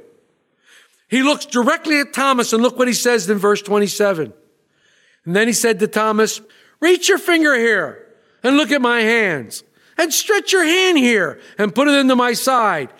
He 1.09 1.25
looks 1.25 1.45
directly 1.45 1.99
at 1.99 2.13
Thomas 2.13 2.53
and 2.53 2.63
look 2.63 2.79
what 2.79 2.87
he 2.87 2.95
says 2.95 3.29
in 3.29 3.39
verse 3.39 3.63
27. 3.63 4.33
And 5.25 5.35
then 5.35 5.49
he 5.49 5.53
said 5.53 5.81
to 5.81 5.89
Thomas, 5.89 6.41
reach 6.79 7.09
your 7.09 7.19
finger 7.19 7.57
here 7.57 8.15
and 8.45 8.57
look 8.57 8.71
at 8.71 8.81
my 8.81 9.01
hands 9.01 9.65
and 9.97 10.13
stretch 10.13 10.53
your 10.53 10.65
hand 10.65 10.99
here 10.99 11.41
and 11.59 11.75
put 11.75 11.89
it 11.89 11.95
into 11.95 12.17
my 12.17 12.33
side. 12.33 12.91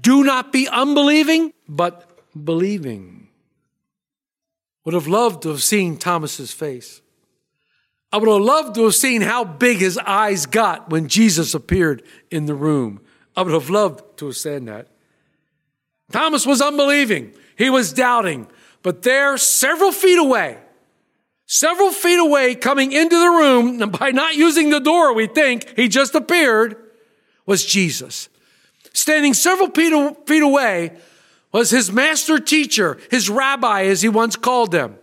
Do 0.00 0.22
not 0.22 0.52
be 0.52 0.68
unbelieving, 0.68 1.52
but 1.68 2.18
believing. 2.44 3.28
Would 4.84 4.94
have 4.94 5.06
loved 5.06 5.42
to 5.42 5.48
have 5.50 5.62
seen 5.62 5.96
Thomas's 5.96 6.52
face. 6.52 7.00
I 8.12 8.18
would 8.18 8.28
have 8.28 8.42
loved 8.42 8.74
to 8.74 8.84
have 8.84 8.94
seen 8.94 9.22
how 9.22 9.44
big 9.44 9.78
his 9.78 9.96
eyes 9.98 10.46
got 10.46 10.90
when 10.90 11.08
Jesus 11.08 11.54
appeared 11.54 12.02
in 12.30 12.46
the 12.46 12.54
room. 12.54 13.00
I 13.36 13.42
would 13.42 13.54
have 13.54 13.70
loved 13.70 14.18
to 14.18 14.26
have 14.26 14.36
seen 14.36 14.66
that. 14.66 14.88
Thomas 16.10 16.44
was 16.44 16.60
unbelieving. 16.60 17.32
He 17.56 17.70
was 17.70 17.92
doubting. 17.92 18.48
But 18.82 19.02
there, 19.02 19.38
several 19.38 19.92
feet 19.92 20.18
away, 20.18 20.58
several 21.46 21.90
feet 21.90 22.18
away, 22.18 22.54
coming 22.54 22.92
into 22.92 23.18
the 23.18 23.30
room, 23.30 23.80
and 23.80 23.92
by 23.98 24.10
not 24.10 24.34
using 24.34 24.70
the 24.70 24.80
door, 24.80 25.14
we 25.14 25.26
think 25.26 25.74
he 25.76 25.88
just 25.88 26.14
appeared, 26.14 26.76
was 27.46 27.64
Jesus. 27.64 28.28
Standing 28.92 29.34
several 29.34 29.70
feet 29.70 30.42
away 30.42 30.96
was 31.52 31.70
his 31.70 31.92
master 31.92 32.38
teacher, 32.38 32.98
his 33.10 33.28
rabbi, 33.28 33.84
as 33.84 34.02
he 34.02 34.08
once 34.08 34.36
called 34.36 34.74
him. 34.74 34.96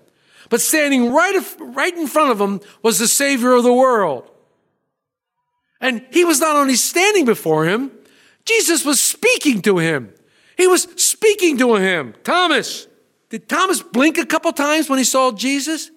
But 0.49 0.61
standing 0.61 1.13
right, 1.13 1.39
right 1.59 1.95
in 1.95 2.07
front 2.07 2.31
of 2.31 2.41
him 2.41 2.59
was 2.81 2.97
the 2.97 3.07
Savior 3.07 3.53
of 3.53 3.63
the 3.63 3.73
world. 3.73 4.29
And 5.79 6.05
he 6.11 6.25
was 6.25 6.39
not 6.39 6.55
only 6.55 6.75
standing 6.75 7.25
before 7.25 7.65
him, 7.65 7.91
Jesus 8.45 8.83
was 8.83 8.99
speaking 8.99 9.61
to 9.61 9.77
him. 9.77 10.13
He 10.57 10.67
was 10.67 10.83
speaking 10.95 11.57
to 11.59 11.75
him. 11.75 12.15
Thomas. 12.23 12.87
Did 13.29 13.47
Thomas 13.47 13.83
blink 13.83 14.17
a 14.17 14.25
couple 14.25 14.51
times 14.51 14.89
when 14.89 14.97
he 14.97 15.05
saw 15.05 15.31
Jesus? 15.31 15.91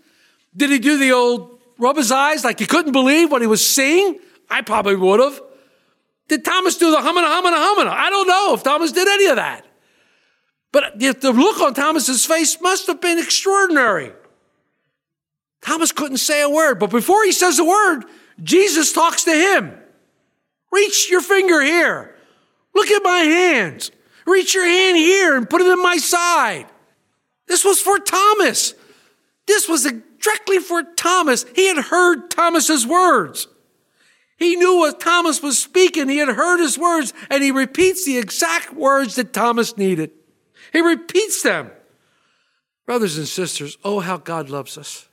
Did 0.55 0.71
he 0.71 0.79
do 0.79 0.99
the 0.99 1.13
old 1.13 1.59
rub 1.79 1.97
his 1.97 2.13
eyes 2.13 2.45
like 2.45 2.59
he 2.59 2.67
couldn't 2.67 2.93
believe 2.93 3.31
what 3.31 3.41
he 3.41 3.47
was 3.47 3.67
seeing? 3.67 4.19
I 4.51 4.61
probably 4.61 4.97
would 4.97 5.19
have. 5.19 5.41
Did 6.33 6.47
Thomas 6.47 6.79
do 6.79 6.91
the 6.91 7.03
humana, 7.03 7.29
humana, 7.29 7.59
humana? 7.59 7.91
I 7.91 8.09
don't 8.09 8.27
know 8.27 8.55
if 8.55 8.63
Thomas 8.63 8.91
did 8.91 9.07
any 9.07 9.27
of 9.27 9.37
that. 9.37 9.67
But 10.73 10.99
the 10.99 11.31
look 11.31 11.61
on 11.61 11.75
Thomas's 11.75 12.25
face 12.25 12.59
must 12.59 12.87
have 12.87 13.03
been 13.03 13.19
extraordinary. 13.19 14.13
Thomas 15.61 15.93
couldn't 15.93 16.17
say 16.17 16.41
a 16.41 16.49
word, 16.49 16.79
but 16.79 16.89
before 16.89 17.23
he 17.25 17.33
says 17.33 17.59
a 17.59 17.65
word, 17.67 18.05
Jesus 18.43 18.95
talks 18.95 19.25
to 19.25 19.31
him. 19.31 19.79
Reach 20.71 21.11
your 21.11 21.21
finger 21.21 21.61
here. 21.61 22.17
Look 22.75 22.91
at 22.91 23.03
my 23.03 23.19
hands. 23.19 23.91
Reach 24.25 24.55
your 24.55 24.65
hand 24.65 24.97
here 24.97 25.37
and 25.37 25.51
put 25.51 25.61
it 25.61 25.67
in 25.67 25.83
my 25.83 25.99
side. 25.99 26.65
This 27.47 27.63
was 27.63 27.79
for 27.79 27.99
Thomas. 27.99 28.73
This 29.47 29.69
was 29.69 29.83
directly 29.83 30.61
for 30.61 30.83
Thomas. 30.97 31.45
He 31.55 31.69
had 31.69 31.77
heard 31.77 32.31
Thomas's 32.31 32.87
words. 32.87 33.49
He 34.37 34.57
knew 34.57 34.79
what 34.79 35.01
Thomas 35.01 35.43
was 35.43 35.59
speaking. 35.59 36.09
He 36.09 36.19
had 36.19 36.29
heard 36.29 36.59
his 36.59 36.79
words 36.79 37.13
and 37.31 37.43
he 37.43 37.51
repeats 37.51 38.05
the 38.05 38.19
exact 38.19 38.73
words 38.75 39.15
that 39.17 39.33
Thomas 39.33 39.77
needed. 39.77 40.11
He 40.73 40.81
repeats 40.81 41.43
them. 41.43 41.71
Brothers 42.87 43.19
and 43.19 43.29
sisters, 43.29 43.79
oh, 43.85 44.01
how 44.01 44.17
God 44.17 44.51
loves 44.51 44.77
us. 44.77 45.09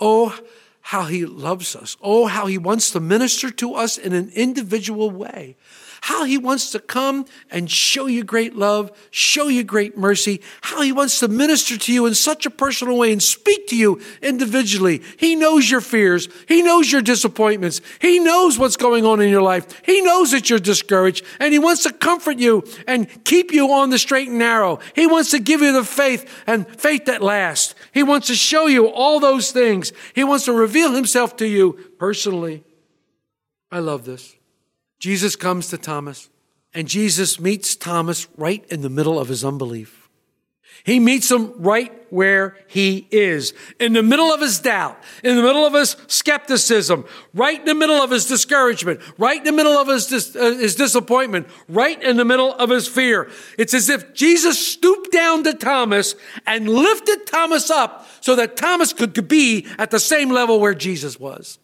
Oh, 0.00 0.38
how 0.80 1.04
he 1.04 1.24
loves 1.24 1.74
us. 1.74 1.96
Oh, 2.02 2.26
how 2.26 2.46
he 2.46 2.58
wants 2.58 2.90
to 2.90 3.00
minister 3.00 3.50
to 3.50 3.74
us 3.74 3.96
in 3.96 4.12
an 4.12 4.30
individual 4.34 5.10
way 5.10 5.56
how 6.02 6.24
he 6.24 6.36
wants 6.36 6.72
to 6.72 6.80
come 6.80 7.24
and 7.48 7.70
show 7.70 8.06
you 8.06 8.24
great 8.24 8.56
love, 8.56 8.90
show 9.12 9.46
you 9.46 9.62
great 9.62 9.96
mercy, 9.96 10.40
how 10.60 10.82
he 10.82 10.90
wants 10.90 11.20
to 11.20 11.28
minister 11.28 11.78
to 11.78 11.92
you 11.92 12.06
in 12.06 12.14
such 12.14 12.44
a 12.44 12.50
personal 12.50 12.98
way 12.98 13.12
and 13.12 13.22
speak 13.22 13.68
to 13.68 13.76
you 13.76 14.00
individually. 14.20 15.00
He 15.16 15.36
knows 15.36 15.70
your 15.70 15.80
fears. 15.80 16.28
He 16.48 16.60
knows 16.60 16.90
your 16.90 17.02
disappointments. 17.02 17.80
He 18.00 18.18
knows 18.18 18.58
what's 18.58 18.76
going 18.76 19.06
on 19.06 19.20
in 19.20 19.30
your 19.30 19.42
life. 19.42 19.80
He 19.84 20.00
knows 20.00 20.32
that 20.32 20.50
you're 20.50 20.58
discouraged 20.58 21.24
and 21.38 21.52
he 21.52 21.60
wants 21.60 21.84
to 21.84 21.92
comfort 21.92 22.38
you 22.38 22.64
and 22.88 23.06
keep 23.24 23.52
you 23.52 23.72
on 23.72 23.90
the 23.90 23.98
straight 23.98 24.28
and 24.28 24.40
narrow. 24.40 24.80
He 24.96 25.06
wants 25.06 25.30
to 25.30 25.38
give 25.38 25.60
you 25.60 25.72
the 25.72 25.84
faith 25.84 26.28
and 26.48 26.66
faith 26.80 27.04
that 27.04 27.22
lasts. 27.22 27.76
He 27.94 28.02
wants 28.02 28.26
to 28.26 28.34
show 28.34 28.66
you 28.66 28.88
all 28.88 29.20
those 29.20 29.52
things. 29.52 29.92
He 30.16 30.24
wants 30.24 30.46
to 30.46 30.52
reveal 30.52 30.90
himself 30.90 31.36
to 31.36 31.46
you 31.46 31.74
personally. 31.96 32.64
I 33.70 33.78
love 33.78 34.04
this. 34.04 34.34
Jesus 35.02 35.34
comes 35.34 35.66
to 35.66 35.78
Thomas, 35.78 36.30
and 36.72 36.86
Jesus 36.86 37.40
meets 37.40 37.74
Thomas 37.74 38.28
right 38.36 38.64
in 38.70 38.82
the 38.82 38.88
middle 38.88 39.18
of 39.18 39.26
his 39.26 39.44
unbelief. 39.44 40.08
He 40.84 41.00
meets 41.00 41.28
him 41.28 41.60
right 41.60 41.92
where 42.10 42.56
he 42.68 43.08
is, 43.10 43.52
in 43.80 43.94
the 43.94 44.02
middle 44.04 44.32
of 44.32 44.40
his 44.40 44.60
doubt, 44.60 44.96
in 45.24 45.34
the 45.34 45.42
middle 45.42 45.66
of 45.66 45.74
his 45.74 45.96
skepticism, 46.06 47.04
right 47.34 47.58
in 47.58 47.64
the 47.64 47.74
middle 47.74 47.96
of 47.96 48.12
his 48.12 48.26
discouragement, 48.26 49.00
right 49.18 49.38
in 49.38 49.44
the 49.44 49.50
middle 49.50 49.72
of 49.72 49.88
his, 49.88 50.06
dis- 50.06 50.36
uh, 50.36 50.52
his 50.52 50.76
disappointment, 50.76 51.48
right 51.68 52.00
in 52.00 52.16
the 52.16 52.24
middle 52.24 52.54
of 52.54 52.70
his 52.70 52.86
fear. 52.86 53.28
It's 53.58 53.74
as 53.74 53.88
if 53.88 54.14
Jesus 54.14 54.64
stooped 54.64 55.10
down 55.10 55.42
to 55.42 55.52
Thomas 55.52 56.14
and 56.46 56.68
lifted 56.68 57.26
Thomas 57.26 57.72
up 57.72 58.06
so 58.20 58.36
that 58.36 58.56
Thomas 58.56 58.92
could 58.92 59.26
be 59.26 59.66
at 59.78 59.90
the 59.90 59.98
same 59.98 60.30
level 60.30 60.60
where 60.60 60.74
Jesus 60.74 61.18
was. 61.18 61.58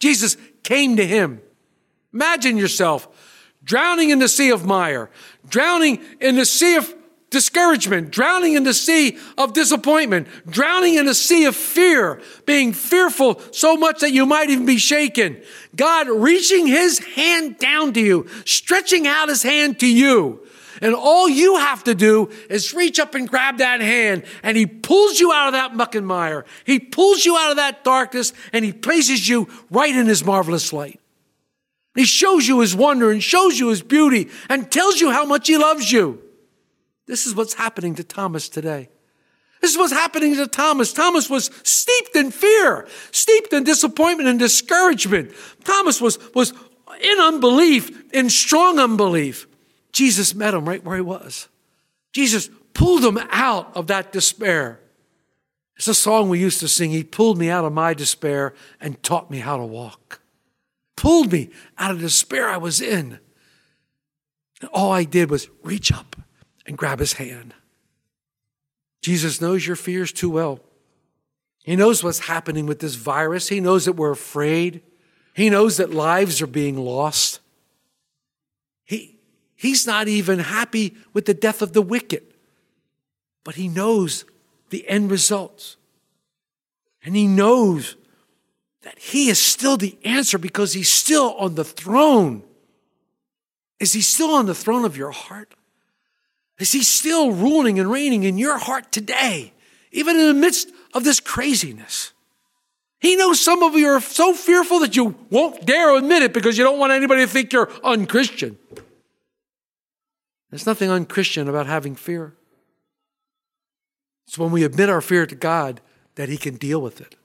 Jesus 0.00 0.38
came 0.62 0.96
to 0.96 1.06
him. 1.06 1.42
Imagine 2.12 2.56
yourself 2.56 3.08
drowning 3.64 4.10
in 4.10 4.18
the 4.18 4.28
sea 4.28 4.50
of 4.50 4.64
mire, 4.66 5.10
drowning 5.48 6.02
in 6.20 6.36
the 6.36 6.44
sea 6.44 6.76
of 6.76 6.94
discouragement, 7.30 8.10
drowning 8.10 8.54
in 8.54 8.62
the 8.62 8.74
sea 8.74 9.18
of 9.38 9.54
disappointment, 9.54 10.28
drowning 10.46 10.94
in 10.94 11.06
the 11.06 11.14
sea 11.14 11.46
of 11.46 11.56
fear, 11.56 12.20
being 12.44 12.72
fearful 12.72 13.40
so 13.52 13.76
much 13.76 14.00
that 14.00 14.12
you 14.12 14.26
might 14.26 14.50
even 14.50 14.66
be 14.66 14.76
shaken. 14.76 15.42
God 15.74 16.08
reaching 16.08 16.66
his 16.66 16.98
hand 16.98 17.58
down 17.58 17.92
to 17.94 18.00
you, 18.00 18.28
stretching 18.44 19.06
out 19.06 19.28
his 19.28 19.42
hand 19.42 19.80
to 19.80 19.88
you. 19.88 20.46
And 20.80 20.94
all 20.94 21.28
you 21.28 21.56
have 21.56 21.84
to 21.84 21.94
do 21.94 22.28
is 22.50 22.74
reach 22.74 22.98
up 22.98 23.14
and 23.14 23.28
grab 23.28 23.58
that 23.58 23.80
hand, 23.80 24.24
and 24.42 24.56
he 24.56 24.66
pulls 24.66 25.20
you 25.20 25.32
out 25.32 25.46
of 25.46 25.52
that 25.52 25.74
muck 25.76 25.94
and 25.94 26.06
mire. 26.06 26.44
He 26.64 26.80
pulls 26.80 27.24
you 27.24 27.36
out 27.36 27.50
of 27.50 27.56
that 27.56 27.84
darkness, 27.84 28.32
and 28.52 28.64
he 28.64 28.72
places 28.72 29.28
you 29.28 29.48
right 29.70 29.94
in 29.94 30.06
his 30.06 30.24
marvelous 30.24 30.72
light. 30.72 31.00
He 31.94 32.04
shows 32.04 32.48
you 32.48 32.60
his 32.60 32.74
wonder 32.74 33.10
and 33.10 33.22
shows 33.22 33.58
you 33.58 33.68
his 33.68 33.82
beauty 33.82 34.28
and 34.48 34.70
tells 34.70 35.00
you 35.00 35.10
how 35.10 35.24
much 35.24 35.46
he 35.46 35.58
loves 35.58 35.92
you. 35.92 36.22
This 37.06 37.26
is 37.26 37.34
what's 37.34 37.54
happening 37.54 37.94
to 37.96 38.04
Thomas 38.04 38.48
today. 38.48 38.88
This 39.60 39.72
is 39.72 39.78
what's 39.78 39.92
happening 39.92 40.34
to 40.36 40.46
Thomas. 40.46 40.92
Thomas 40.92 41.28
was 41.28 41.50
steeped 41.62 42.16
in 42.16 42.30
fear, 42.30 42.88
steeped 43.10 43.52
in 43.52 43.64
disappointment 43.64 44.28
and 44.28 44.38
discouragement. 44.38 45.32
Thomas 45.64 46.00
was, 46.00 46.18
was 46.34 46.52
in 47.00 47.20
unbelief, 47.20 48.12
in 48.12 48.30
strong 48.30 48.78
unbelief. 48.78 49.46
Jesus 49.92 50.34
met 50.34 50.54
him 50.54 50.66
right 50.66 50.82
where 50.82 50.96
he 50.96 51.02
was. 51.02 51.48
Jesus 52.12 52.48
pulled 52.72 53.04
him 53.04 53.18
out 53.30 53.70
of 53.76 53.86
that 53.88 54.12
despair. 54.12 54.80
It's 55.76 55.88
a 55.88 55.94
song 55.94 56.28
we 56.28 56.40
used 56.40 56.60
to 56.60 56.68
sing. 56.68 56.90
He 56.90 57.04
pulled 57.04 57.38
me 57.38 57.50
out 57.50 57.64
of 57.64 57.72
my 57.72 57.92
despair 57.92 58.54
and 58.80 59.00
taught 59.02 59.30
me 59.30 59.38
how 59.38 59.58
to 59.58 59.64
walk 59.64 60.21
pulled 61.02 61.32
me 61.32 61.50
out 61.78 61.90
of 61.90 61.98
despair 61.98 62.48
I 62.48 62.58
was 62.58 62.80
in. 62.80 63.18
And 64.60 64.70
all 64.72 64.92
I 64.92 65.02
did 65.02 65.30
was 65.30 65.48
reach 65.64 65.90
up 65.90 66.14
and 66.64 66.78
grab 66.78 67.00
his 67.00 67.14
hand. 67.14 67.54
Jesus 69.02 69.40
knows 69.40 69.66
your 69.66 69.74
fears 69.74 70.12
too 70.12 70.30
well. 70.30 70.60
He 71.64 71.74
knows 71.74 72.04
what's 72.04 72.20
happening 72.20 72.66
with 72.66 72.78
this 72.78 72.94
virus. 72.94 73.48
He 73.48 73.58
knows 73.58 73.84
that 73.86 73.94
we're 73.94 74.12
afraid. 74.12 74.80
He 75.34 75.50
knows 75.50 75.78
that 75.78 75.92
lives 75.92 76.40
are 76.40 76.46
being 76.46 76.76
lost. 76.78 77.40
He, 78.84 79.18
he's 79.56 79.84
not 79.84 80.06
even 80.06 80.38
happy 80.38 80.94
with 81.12 81.24
the 81.24 81.34
death 81.34 81.62
of 81.62 81.72
the 81.72 81.82
wicked, 81.82 82.22
but 83.42 83.56
he 83.56 83.66
knows 83.66 84.24
the 84.70 84.88
end 84.88 85.10
results. 85.10 85.76
And 87.04 87.16
he 87.16 87.26
knows 87.26 87.96
that 88.82 88.98
He 88.98 89.28
is 89.28 89.38
still 89.38 89.76
the 89.76 89.96
answer 90.04 90.38
because 90.38 90.72
He's 90.72 90.90
still 90.90 91.34
on 91.34 91.54
the 91.54 91.64
throne. 91.64 92.42
Is 93.80 93.92
He 93.92 94.00
still 94.00 94.30
on 94.30 94.46
the 94.46 94.54
throne 94.54 94.84
of 94.84 94.96
your 94.96 95.10
heart? 95.10 95.54
Is 96.58 96.72
He 96.72 96.82
still 96.82 97.32
ruling 97.32 97.78
and 97.78 97.90
reigning 97.90 98.24
in 98.24 98.38
your 98.38 98.58
heart 98.58 98.92
today, 98.92 99.52
even 99.90 100.18
in 100.18 100.26
the 100.26 100.34
midst 100.34 100.70
of 100.94 101.04
this 101.04 101.20
craziness? 101.20 102.12
He 103.00 103.16
knows 103.16 103.40
some 103.40 103.64
of 103.64 103.74
you 103.74 103.88
are 103.88 104.00
so 104.00 104.32
fearful 104.32 104.78
that 104.78 104.94
you 104.94 105.16
won't 105.28 105.66
dare 105.66 105.96
admit 105.96 106.22
it 106.22 106.32
because 106.32 106.56
you 106.56 106.62
don't 106.62 106.78
want 106.78 106.92
anybody 106.92 107.22
to 107.22 107.26
think 107.26 107.52
you're 107.52 107.68
unchristian. 107.82 108.56
There's 110.50 110.66
nothing 110.66 110.88
unchristian 110.88 111.48
about 111.48 111.66
having 111.66 111.96
fear. 111.96 112.34
It's 114.28 114.38
when 114.38 114.52
we 114.52 114.62
admit 114.62 114.88
our 114.88 115.00
fear 115.00 115.26
to 115.26 115.34
God 115.34 115.80
that 116.14 116.28
He 116.28 116.36
can 116.36 116.56
deal 116.56 116.80
with 116.80 117.00
it. 117.00 117.16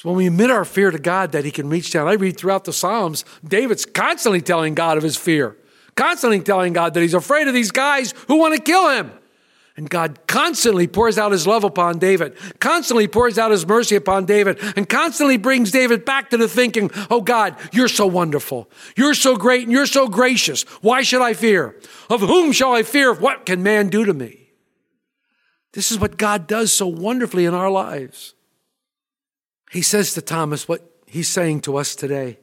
So 0.00 0.08
when 0.08 0.16
we 0.16 0.28
admit 0.28 0.50
our 0.50 0.64
fear 0.64 0.90
to 0.90 0.98
God 0.98 1.32
that 1.32 1.44
He 1.44 1.50
can 1.50 1.68
reach 1.68 1.92
down, 1.92 2.08
I 2.08 2.14
read 2.14 2.38
throughout 2.38 2.64
the 2.64 2.72
Psalms, 2.72 3.22
David's 3.46 3.84
constantly 3.84 4.40
telling 4.40 4.74
God 4.74 4.96
of 4.96 5.02
his 5.02 5.18
fear, 5.18 5.58
constantly 5.94 6.40
telling 6.40 6.72
God 6.72 6.94
that 6.94 7.02
he's 7.02 7.12
afraid 7.12 7.48
of 7.48 7.52
these 7.52 7.70
guys 7.70 8.14
who 8.26 8.36
want 8.36 8.56
to 8.56 8.62
kill 8.62 8.88
him. 8.88 9.12
And 9.76 9.90
God 9.90 10.26
constantly 10.26 10.86
pours 10.86 11.18
out 11.18 11.32
his 11.32 11.46
love 11.46 11.64
upon 11.64 11.98
David, 11.98 12.34
constantly 12.60 13.08
pours 13.08 13.36
out 13.36 13.50
his 13.50 13.66
mercy 13.66 13.94
upon 13.94 14.24
David, 14.24 14.58
and 14.74 14.88
constantly 14.88 15.36
brings 15.36 15.70
David 15.70 16.06
back 16.06 16.30
to 16.30 16.38
the 16.38 16.48
thinking, 16.48 16.90
oh 17.10 17.20
God, 17.20 17.56
you're 17.70 17.86
so 17.86 18.06
wonderful. 18.06 18.70
You're 18.96 19.12
so 19.12 19.36
great 19.36 19.64
and 19.64 19.72
you're 19.72 19.84
so 19.84 20.08
gracious. 20.08 20.62
Why 20.80 21.02
should 21.02 21.20
I 21.20 21.34
fear? 21.34 21.78
Of 22.08 22.22
whom 22.22 22.52
shall 22.52 22.72
I 22.72 22.84
fear? 22.84 23.12
What 23.12 23.44
can 23.44 23.62
man 23.62 23.90
do 23.90 24.06
to 24.06 24.14
me? 24.14 24.48
This 25.72 25.92
is 25.92 25.98
what 25.98 26.16
God 26.16 26.46
does 26.46 26.72
so 26.72 26.86
wonderfully 26.86 27.44
in 27.44 27.52
our 27.52 27.70
lives. 27.70 28.32
He 29.70 29.82
says 29.82 30.14
to 30.14 30.22
Thomas 30.22 30.68
what 30.68 30.82
he's 31.06 31.28
saying 31.28 31.60
to 31.62 31.76
us 31.76 31.94
today 31.94 32.38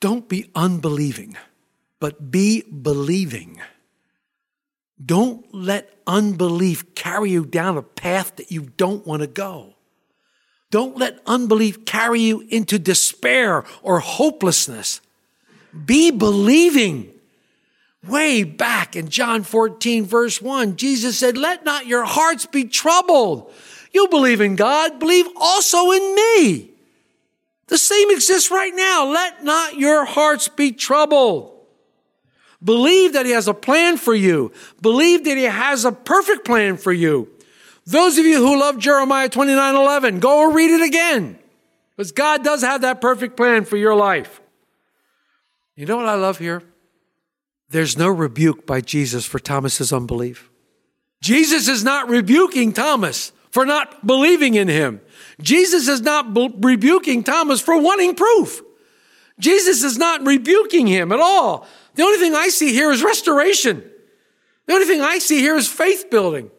don't 0.00 0.28
be 0.28 0.50
unbelieving, 0.54 1.36
but 2.00 2.30
be 2.30 2.62
believing. 2.62 3.60
Don't 5.04 5.44
let 5.52 5.92
unbelief 6.06 6.94
carry 6.94 7.30
you 7.30 7.44
down 7.44 7.76
a 7.76 7.82
path 7.82 8.36
that 8.36 8.50
you 8.50 8.62
don't 8.76 9.06
want 9.06 9.22
to 9.22 9.28
go. 9.28 9.74
Don't 10.70 10.96
let 10.96 11.20
unbelief 11.26 11.84
carry 11.84 12.20
you 12.20 12.40
into 12.48 12.78
despair 12.78 13.64
or 13.82 14.00
hopelessness. 14.00 15.00
Be 15.84 16.10
believing. 16.10 17.12
Way 18.06 18.44
back 18.44 18.94
in 18.94 19.08
John 19.08 19.42
14, 19.42 20.04
verse 20.04 20.40
1, 20.40 20.76
Jesus 20.76 21.18
said, 21.18 21.36
Let 21.36 21.64
not 21.64 21.86
your 21.86 22.04
hearts 22.04 22.46
be 22.46 22.64
troubled. 22.64 23.52
You 23.92 24.08
believe 24.08 24.40
in 24.40 24.56
God, 24.56 24.98
believe 24.98 25.26
also 25.36 25.90
in 25.90 26.14
me. 26.14 26.70
The 27.68 27.78
same 27.78 28.10
exists 28.10 28.50
right 28.50 28.72
now. 28.74 29.06
Let 29.06 29.44
not 29.44 29.78
your 29.78 30.04
hearts 30.04 30.48
be 30.48 30.72
troubled. 30.72 31.54
Believe 32.62 33.12
that 33.12 33.26
He 33.26 33.32
has 33.32 33.46
a 33.46 33.54
plan 33.54 33.96
for 33.96 34.14
you. 34.14 34.52
Believe 34.80 35.24
that 35.24 35.36
He 35.36 35.44
has 35.44 35.84
a 35.84 35.92
perfect 35.92 36.44
plan 36.44 36.76
for 36.76 36.92
you. 36.92 37.28
Those 37.86 38.18
of 38.18 38.26
you 38.26 38.38
who 38.38 38.58
love 38.58 38.78
Jeremiah 38.78 39.28
29 39.28 39.74
11, 39.74 40.20
go 40.20 40.52
read 40.52 40.70
it 40.70 40.82
again. 40.82 41.38
Because 41.96 42.12
God 42.12 42.44
does 42.44 42.62
have 42.62 42.82
that 42.82 43.00
perfect 43.00 43.36
plan 43.36 43.64
for 43.64 43.76
your 43.76 43.94
life. 43.94 44.40
You 45.74 45.86
know 45.86 45.96
what 45.96 46.06
I 46.06 46.14
love 46.14 46.38
here? 46.38 46.62
There's 47.70 47.98
no 47.98 48.08
rebuke 48.08 48.66
by 48.66 48.80
Jesus 48.80 49.26
for 49.26 49.38
Thomas's 49.38 49.92
unbelief. 49.92 50.50
Jesus 51.20 51.68
is 51.68 51.84
not 51.84 52.08
rebuking 52.08 52.72
Thomas 52.72 53.32
for 53.50 53.64
not 53.64 54.06
believing 54.06 54.54
in 54.54 54.68
him. 54.68 55.00
Jesus 55.40 55.88
is 55.88 56.00
not 56.00 56.34
bu- 56.34 56.52
rebuking 56.58 57.24
Thomas 57.24 57.60
for 57.60 57.80
wanting 57.80 58.14
proof. 58.14 58.62
Jesus 59.38 59.82
is 59.82 59.96
not 59.96 60.26
rebuking 60.26 60.86
him 60.86 61.12
at 61.12 61.20
all. 61.20 61.66
The 61.94 62.02
only 62.02 62.18
thing 62.18 62.34
I 62.34 62.48
see 62.48 62.72
here 62.72 62.90
is 62.90 63.02
restoration. 63.02 63.88
The 64.66 64.74
only 64.74 64.86
thing 64.86 65.00
I 65.00 65.18
see 65.18 65.38
here 65.38 65.56
is 65.56 65.68
faith 65.68 66.10
building. 66.10 66.50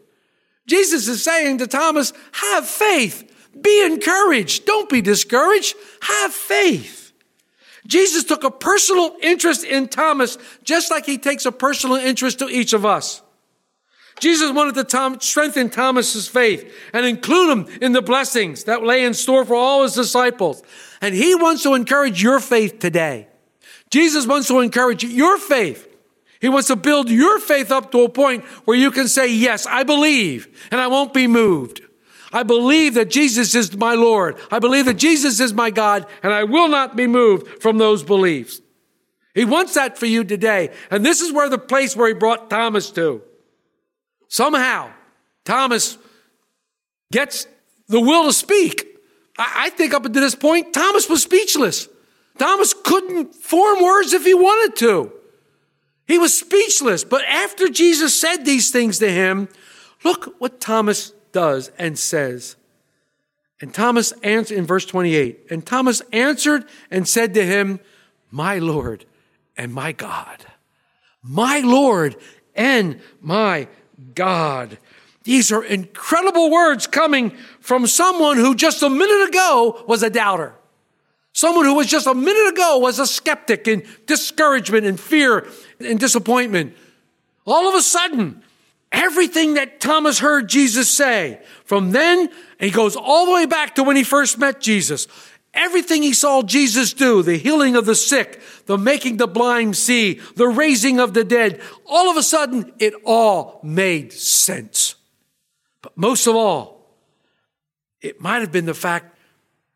Jesus 0.65 1.08
is 1.08 1.24
saying 1.24 1.58
to 1.60 1.67
Thomas, 1.67 2.13
have 2.31 2.65
faith. 2.65 3.25
Be 3.60 3.86
encouraged. 3.86 4.65
Don't 4.65 4.89
be 4.89 5.01
discouraged. 5.01 5.75
Have 6.01 6.34
faith. 6.34 7.12
Jesus 7.88 8.24
took 8.24 8.43
a 8.43 8.51
personal 8.51 9.15
interest 9.22 9.63
in 9.63 9.88
Thomas, 9.88 10.38
just 10.63 10.91
like 10.91 11.05
he 11.05 11.17
takes 11.17 11.46
a 11.46 11.51
personal 11.51 11.96
interest 11.96 12.39
to 12.39 12.48
each 12.48 12.74
of 12.74 12.86
us. 12.86 13.22
Jesus 14.19 14.51
wanted 14.51 14.75
to 14.75 14.83
Tom, 14.83 15.19
strengthen 15.19 15.69
Thomas's 15.69 16.27
faith 16.27 16.73
and 16.93 17.05
include 17.05 17.57
him 17.57 17.79
in 17.81 17.91
the 17.93 18.01
blessings 18.01 18.65
that 18.65 18.83
lay 18.83 19.03
in 19.03 19.13
store 19.13 19.45
for 19.45 19.55
all 19.55 19.83
his 19.83 19.93
disciples. 19.93 20.61
And 21.01 21.15
he 21.15 21.35
wants 21.35 21.63
to 21.63 21.73
encourage 21.73 22.21
your 22.21 22.39
faith 22.39 22.79
today. 22.79 23.27
Jesus 23.89 24.27
wants 24.27 24.47
to 24.49 24.59
encourage 24.59 25.03
your 25.03 25.38
faith. 25.38 25.85
He 26.39 26.49
wants 26.49 26.67
to 26.67 26.75
build 26.75 27.09
your 27.09 27.39
faith 27.39 27.71
up 27.71 27.91
to 27.91 28.03
a 28.03 28.09
point 28.09 28.45
where 28.65 28.77
you 28.77 28.91
can 28.91 29.07
say, 29.07 29.33
yes, 29.33 29.65
I 29.65 29.83
believe 29.83 30.67
and 30.71 30.79
I 30.79 30.88
won't 30.88 31.13
be 31.13 31.27
moved. 31.27 31.81
I 32.31 32.43
believe 32.43 32.93
that 32.93 33.09
Jesus 33.09 33.55
is 33.55 33.75
my 33.75 33.95
Lord. 33.95 34.38
I 34.51 34.59
believe 34.59 34.85
that 34.85 34.97
Jesus 34.97 35.39
is 35.39 35.53
my 35.53 35.71
God 35.71 36.05
and 36.21 36.31
I 36.31 36.43
will 36.43 36.67
not 36.67 36.95
be 36.95 37.07
moved 37.07 37.61
from 37.61 37.77
those 37.77 38.03
beliefs. 38.03 38.61
He 39.33 39.45
wants 39.45 39.73
that 39.73 39.97
for 39.97 40.05
you 40.05 40.23
today. 40.23 40.71
And 40.91 41.05
this 41.05 41.21
is 41.21 41.31
where 41.31 41.49
the 41.49 41.57
place 41.57 41.95
where 41.95 42.07
he 42.07 42.13
brought 42.13 42.49
Thomas 42.49 42.91
to. 42.91 43.21
Somehow, 44.29 44.91
Thomas 45.43 45.98
gets 47.12 47.48
the 47.88 48.00
will 48.00 48.25
to 48.25 48.33
speak. 48.33 48.88
I, 49.38 49.65
I 49.65 49.69
think 49.71 49.93
up 49.93 50.05
until 50.05 50.21
this 50.21 50.36
point, 50.36 50.74
Thomas 50.74 51.09
was 51.09 51.24
speechless. 51.24 51.89
Thomas 52.38 52.74
couldn't 52.74 53.36
form 53.36 53.83
words 53.83 54.13
if 54.13 54.24
he 54.24 54.33
wanted 54.33 54.77
to. 54.77 55.12
He 56.07 56.17
was 56.17 56.38
speechless. 56.38 57.03
But 57.03 57.24
after 57.25 57.67
Jesus 57.67 58.19
said 58.19 58.45
these 58.45 58.71
things 58.71 59.00
to 59.00 59.12
him, 59.12 59.50
look 60.03 60.36
what 60.39 60.62
Thomas 60.62 61.12
does 61.31 61.71
and 61.77 62.00
says. 62.00 62.55
And 63.62 63.74
Thomas 63.74 64.13
answered 64.24 64.57
in 64.57 64.65
verse 64.65 64.86
28 64.86 65.48
and 65.50 65.65
Thomas 65.65 66.01
answered 66.13 66.65
and 66.89 67.07
said 67.07 67.33
to 67.33 67.45
him, 67.45 67.79
My 68.31 68.59
Lord 68.59 69.05
and 69.57 69.74
my 69.74 69.91
God. 69.91 70.45
My 71.21 71.59
Lord 71.59 72.15
and 72.55 73.01
my 73.19 73.67
God. 74.15 74.77
These 75.23 75.51
are 75.51 75.63
incredible 75.63 76.49
words 76.49 76.87
coming 76.87 77.31
from 77.59 77.87
someone 77.87 78.37
who 78.37 78.55
just 78.55 78.81
a 78.81 78.89
minute 78.89 79.29
ago 79.29 79.83
was 79.87 80.01
a 80.01 80.09
doubter. 80.09 80.55
Someone 81.33 81.65
who 81.65 81.75
was 81.75 81.87
just 81.87 82.07
a 82.07 82.13
minute 82.13 82.49
ago 82.49 82.79
was 82.79 82.99
a 82.99 83.05
skeptic 83.05 83.67
in 83.67 83.85
discouragement 84.05 84.85
and 84.85 84.99
fear 84.99 85.47
and 85.79 85.99
disappointment. 85.99 86.75
All 87.45 87.69
of 87.69 87.75
a 87.75 87.81
sudden, 87.81 88.43
everything 88.91 89.53
that 89.53 89.79
Thomas 89.79 90.19
heard 90.19 90.49
Jesus 90.49 90.89
say 90.89 91.41
from 91.65 91.91
then, 91.91 92.19
and 92.19 92.29
he 92.59 92.71
goes 92.71 92.95
all 92.95 93.25
the 93.25 93.31
way 93.31 93.45
back 93.45 93.75
to 93.75 93.83
when 93.83 93.95
he 93.95 94.03
first 94.03 94.38
met 94.38 94.59
Jesus. 94.59 95.07
Everything 95.53 96.03
he 96.03 96.13
saw 96.13 96.41
Jesus 96.43 96.93
do, 96.93 97.23
the 97.23 97.38
healing 97.38 97.75
of 97.75 97.85
the 97.85 97.95
sick, 97.95 98.41
the 98.67 98.77
making 98.77 99.17
the 99.17 99.27
blind 99.27 99.75
see, 99.75 100.19
the 100.35 100.47
raising 100.47 100.99
of 100.99 101.13
the 101.13 101.23
dead, 101.23 101.62
all 101.85 102.09
of 102.09 102.17
a 102.17 102.23
sudden 102.23 102.71
it 102.79 102.93
all 103.03 103.59
made 103.63 104.13
sense. 104.13 104.95
But 105.81 105.97
most 105.97 106.27
of 106.27 106.35
all, 106.35 106.85
it 108.01 108.21
might 108.21 108.41
have 108.41 108.51
been 108.51 108.65
the 108.65 108.73
fact 108.73 109.17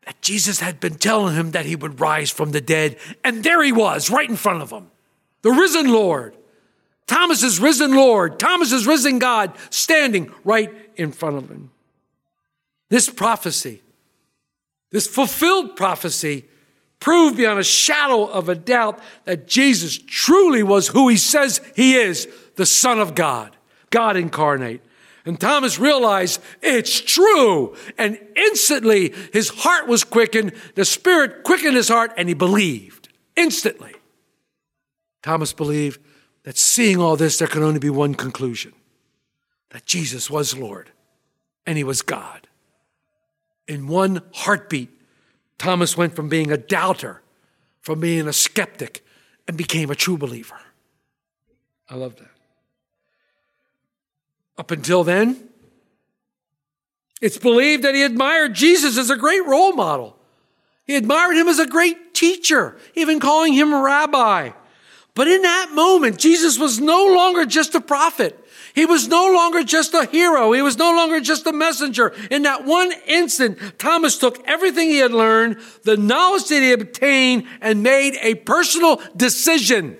that 0.06 0.20
Jesus 0.20 0.60
had 0.60 0.80
been 0.80 0.96
telling 0.96 1.34
him 1.34 1.50
that 1.52 1.66
he 1.66 1.76
would 1.76 2.00
rise 2.00 2.30
from 2.30 2.52
the 2.52 2.60
dead, 2.60 2.96
and 3.24 3.42
there 3.42 3.62
he 3.62 3.72
was, 3.72 4.10
right 4.10 4.28
in 4.28 4.36
front 4.36 4.62
of 4.62 4.70
him. 4.70 4.90
The 5.42 5.50
risen 5.50 5.88
Lord. 5.88 6.36
Thomas's 7.06 7.60
risen 7.60 7.92
Lord, 7.92 8.38
Thomas's 8.38 8.86
risen 8.86 9.18
God, 9.18 9.52
standing 9.68 10.32
right 10.42 10.72
in 10.96 11.12
front 11.12 11.36
of 11.36 11.50
him. 11.50 11.70
This 12.88 13.10
prophecy, 13.10 13.82
this 14.94 15.08
fulfilled 15.08 15.74
prophecy, 15.74 16.44
proved 17.00 17.36
beyond 17.36 17.58
a 17.58 17.64
shadow 17.64 18.26
of 18.26 18.48
a 18.48 18.54
doubt 18.54 19.00
that 19.24 19.48
Jesus 19.48 19.98
truly 19.98 20.62
was 20.62 20.86
who 20.86 21.08
he 21.08 21.16
says 21.16 21.60
he 21.74 21.96
is, 21.96 22.28
the 22.54 22.64
Son 22.64 23.00
of 23.00 23.16
God, 23.16 23.56
God 23.90 24.16
incarnate. 24.16 24.82
And 25.24 25.40
Thomas 25.40 25.80
realized 25.80 26.40
it's 26.62 27.00
true. 27.00 27.74
And 27.98 28.20
instantly 28.36 29.12
his 29.32 29.48
heart 29.48 29.88
was 29.88 30.04
quickened. 30.04 30.52
The 30.76 30.84
Spirit 30.84 31.42
quickened 31.42 31.74
his 31.74 31.88
heart 31.88 32.12
and 32.16 32.28
he 32.28 32.34
believed 32.36 33.08
instantly. 33.34 33.96
Thomas 35.24 35.52
believed 35.52 36.00
that 36.44 36.56
seeing 36.56 37.00
all 37.00 37.16
this, 37.16 37.38
there 37.38 37.48
can 37.48 37.64
only 37.64 37.80
be 37.80 37.90
one 37.90 38.14
conclusion 38.14 38.72
that 39.70 39.86
Jesus 39.86 40.30
was 40.30 40.56
Lord 40.56 40.92
and 41.66 41.76
he 41.76 41.82
was 41.82 42.00
God. 42.00 42.43
In 43.66 43.86
one 43.86 44.22
heartbeat, 44.32 44.90
Thomas 45.58 45.96
went 45.96 46.14
from 46.14 46.28
being 46.28 46.50
a 46.50 46.56
doubter, 46.56 47.22
from 47.80 48.00
being 48.00 48.28
a 48.28 48.32
skeptic, 48.32 49.04
and 49.48 49.56
became 49.56 49.90
a 49.90 49.94
true 49.94 50.18
believer. 50.18 50.58
I 51.88 51.96
love 51.96 52.16
that. 52.16 52.30
Up 54.56 54.70
until 54.70 55.04
then, 55.04 55.48
it's 57.20 57.38
believed 57.38 57.84
that 57.84 57.94
he 57.94 58.02
admired 58.02 58.54
Jesus 58.54 58.98
as 58.98 59.10
a 59.10 59.16
great 59.16 59.44
role 59.46 59.72
model. 59.72 60.16
He 60.84 60.96
admired 60.96 61.36
him 61.36 61.48
as 61.48 61.58
a 61.58 61.66
great 61.66 62.14
teacher, 62.14 62.76
even 62.94 63.20
calling 63.20 63.54
him 63.54 63.74
rabbi. 63.74 64.50
But 65.14 65.28
in 65.28 65.42
that 65.42 65.70
moment, 65.72 66.18
Jesus 66.18 66.58
was 66.58 66.80
no 66.80 67.06
longer 67.06 67.46
just 67.46 67.74
a 67.74 67.80
prophet. 67.80 68.38
He 68.74 68.86
was 68.86 69.06
no 69.06 69.30
longer 69.32 69.62
just 69.62 69.94
a 69.94 70.04
hero. 70.04 70.50
He 70.50 70.60
was 70.60 70.76
no 70.76 70.90
longer 70.90 71.20
just 71.20 71.46
a 71.46 71.52
messenger. 71.52 72.12
In 72.28 72.42
that 72.42 72.64
one 72.64 72.92
instant, 73.06 73.78
Thomas 73.78 74.18
took 74.18 74.44
everything 74.48 74.88
he 74.88 74.98
had 74.98 75.12
learned, 75.12 75.58
the 75.84 75.96
knowledge 75.96 76.48
that 76.48 76.60
he 76.60 76.72
obtained, 76.72 77.44
and 77.60 77.84
made 77.84 78.18
a 78.20 78.34
personal 78.34 79.00
decision. 79.16 79.96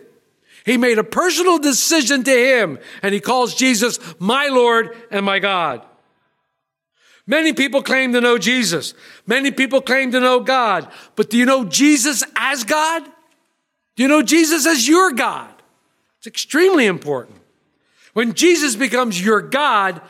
He 0.67 0.77
made 0.77 0.99
a 0.99 1.05
personal 1.05 1.59
decision 1.59 2.25
to 2.25 2.33
him, 2.33 2.81
and 3.01 3.15
he 3.15 3.21
calls 3.21 3.55
Jesus 3.55 4.01
my 4.19 4.49
Lord 4.49 4.97
and 5.11 5.25
my 5.25 5.39
God. 5.39 5.83
Many 7.29 7.53
people 7.53 7.81
claim 7.81 8.13
to 8.13 8.21
know 8.21 8.39
Jesus. 8.39 8.93
Many 9.25 9.53
people 9.53 9.83
claim 9.83 10.11
to 10.11 10.21
know 10.21 10.41
God. 10.41 10.91
But 11.15 11.31
do 11.31 11.39
you 11.39 11.47
know 11.47 11.65
Jesus 11.65 12.25
as 12.35 12.65
God? 12.65 13.05
Do 13.95 14.03
you 14.03 14.09
know 14.09 14.23
Jesus 14.23 14.67
as 14.67 14.89
your 14.89 15.13
God? 15.13 15.55
It's 16.19 16.27
extremely 16.27 16.87
important. 16.87 17.39
When 18.15 18.33
Jesus 18.33 18.75
becomes 18.75 19.23
your 19.23 19.43
God, 19.43 20.01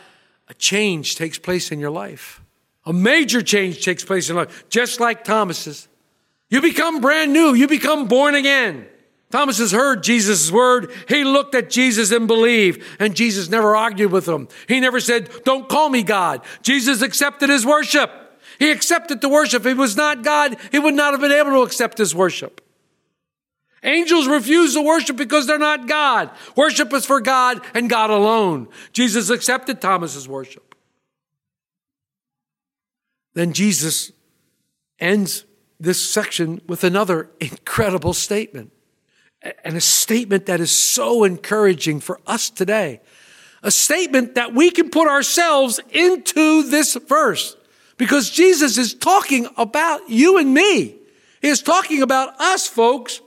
a 0.48 0.54
change 0.54 1.16
takes 1.16 1.38
place 1.38 1.72
in 1.72 1.80
your 1.80 1.90
life. 1.90 2.40
A 2.86 2.92
major 2.92 3.42
change 3.42 3.84
takes 3.84 4.04
place 4.04 4.30
in 4.30 4.36
life, 4.36 4.68
just 4.68 5.00
like 5.00 5.24
Thomas's. 5.24 5.88
You 6.50 6.60
become 6.60 7.00
brand 7.00 7.32
new. 7.32 7.54
You 7.54 7.66
become 7.66 8.06
born 8.06 8.34
again. 8.34 8.86
Thomas 9.30 9.58
has 9.58 9.72
heard 9.72 10.04
Jesus' 10.04 10.52
word. 10.52 10.92
He 11.08 11.24
looked 11.24 11.56
at 11.56 11.70
Jesus 11.70 12.12
and 12.12 12.28
believed, 12.28 12.84
and 13.00 13.16
Jesus 13.16 13.48
never 13.48 13.74
argued 13.74 14.12
with 14.12 14.28
him. 14.28 14.48
He 14.68 14.78
never 14.78 15.00
said, 15.00 15.28
Don't 15.44 15.68
call 15.68 15.88
me 15.88 16.04
God. 16.04 16.42
Jesus 16.62 17.02
accepted 17.02 17.50
his 17.50 17.66
worship. 17.66 18.12
He 18.58 18.70
accepted 18.70 19.20
the 19.20 19.28
worship. 19.28 19.62
If 19.62 19.72
he 19.72 19.74
was 19.74 19.96
not 19.96 20.22
God, 20.22 20.56
he 20.70 20.78
would 20.78 20.94
not 20.94 21.14
have 21.14 21.20
been 21.20 21.32
able 21.32 21.50
to 21.50 21.62
accept 21.62 21.98
his 21.98 22.14
worship. 22.14 22.60
Angels 23.84 24.26
refuse 24.26 24.74
to 24.74 24.82
worship 24.82 25.16
because 25.16 25.46
they're 25.46 25.58
not 25.58 25.86
God. 25.86 26.30
Worship 26.56 26.92
is 26.94 27.04
for 27.04 27.20
God 27.20 27.60
and 27.74 27.88
God 27.88 28.10
alone. 28.10 28.68
Jesus 28.92 29.30
accepted 29.30 29.80
Thomas's 29.80 30.26
worship. 30.26 30.74
Then 33.34 33.52
Jesus 33.52 34.10
ends 34.98 35.44
this 35.78 36.00
section 36.02 36.62
with 36.66 36.82
another 36.82 37.28
incredible 37.40 38.14
statement. 38.14 38.72
And 39.62 39.76
a 39.76 39.80
statement 39.80 40.46
that 40.46 40.60
is 40.60 40.70
so 40.70 41.24
encouraging 41.24 42.00
for 42.00 42.18
us 42.26 42.48
today. 42.48 43.02
a 43.64 43.70
statement 43.70 44.34
that 44.34 44.52
we 44.52 44.70
can 44.70 44.90
put 44.90 45.08
ourselves 45.08 45.80
into 45.90 46.62
this 46.64 46.94
verse 46.94 47.56
because 47.96 48.30
Jesus 48.30 48.76
is 48.76 48.92
talking 48.94 49.48
about 49.56 50.08
you 50.08 50.36
and 50.36 50.52
me. 50.52 50.96
He 51.40 51.48
is 51.48 51.62
talking 51.62 52.02
about 52.02 52.38
us, 52.38 52.68
folks. 52.68 53.22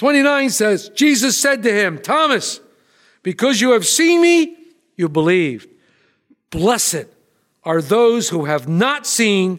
29 0.00 0.48
says, 0.48 0.88
Jesus 0.94 1.36
said 1.36 1.62
to 1.62 1.70
him, 1.70 1.98
Thomas, 1.98 2.60
because 3.22 3.60
you 3.60 3.72
have 3.72 3.86
seen 3.86 4.22
me, 4.22 4.56
you 4.96 5.10
believed. 5.10 5.68
Blessed 6.48 7.04
are 7.64 7.82
those 7.82 8.30
who 8.30 8.46
have 8.46 8.66
not 8.66 9.06
seen 9.06 9.58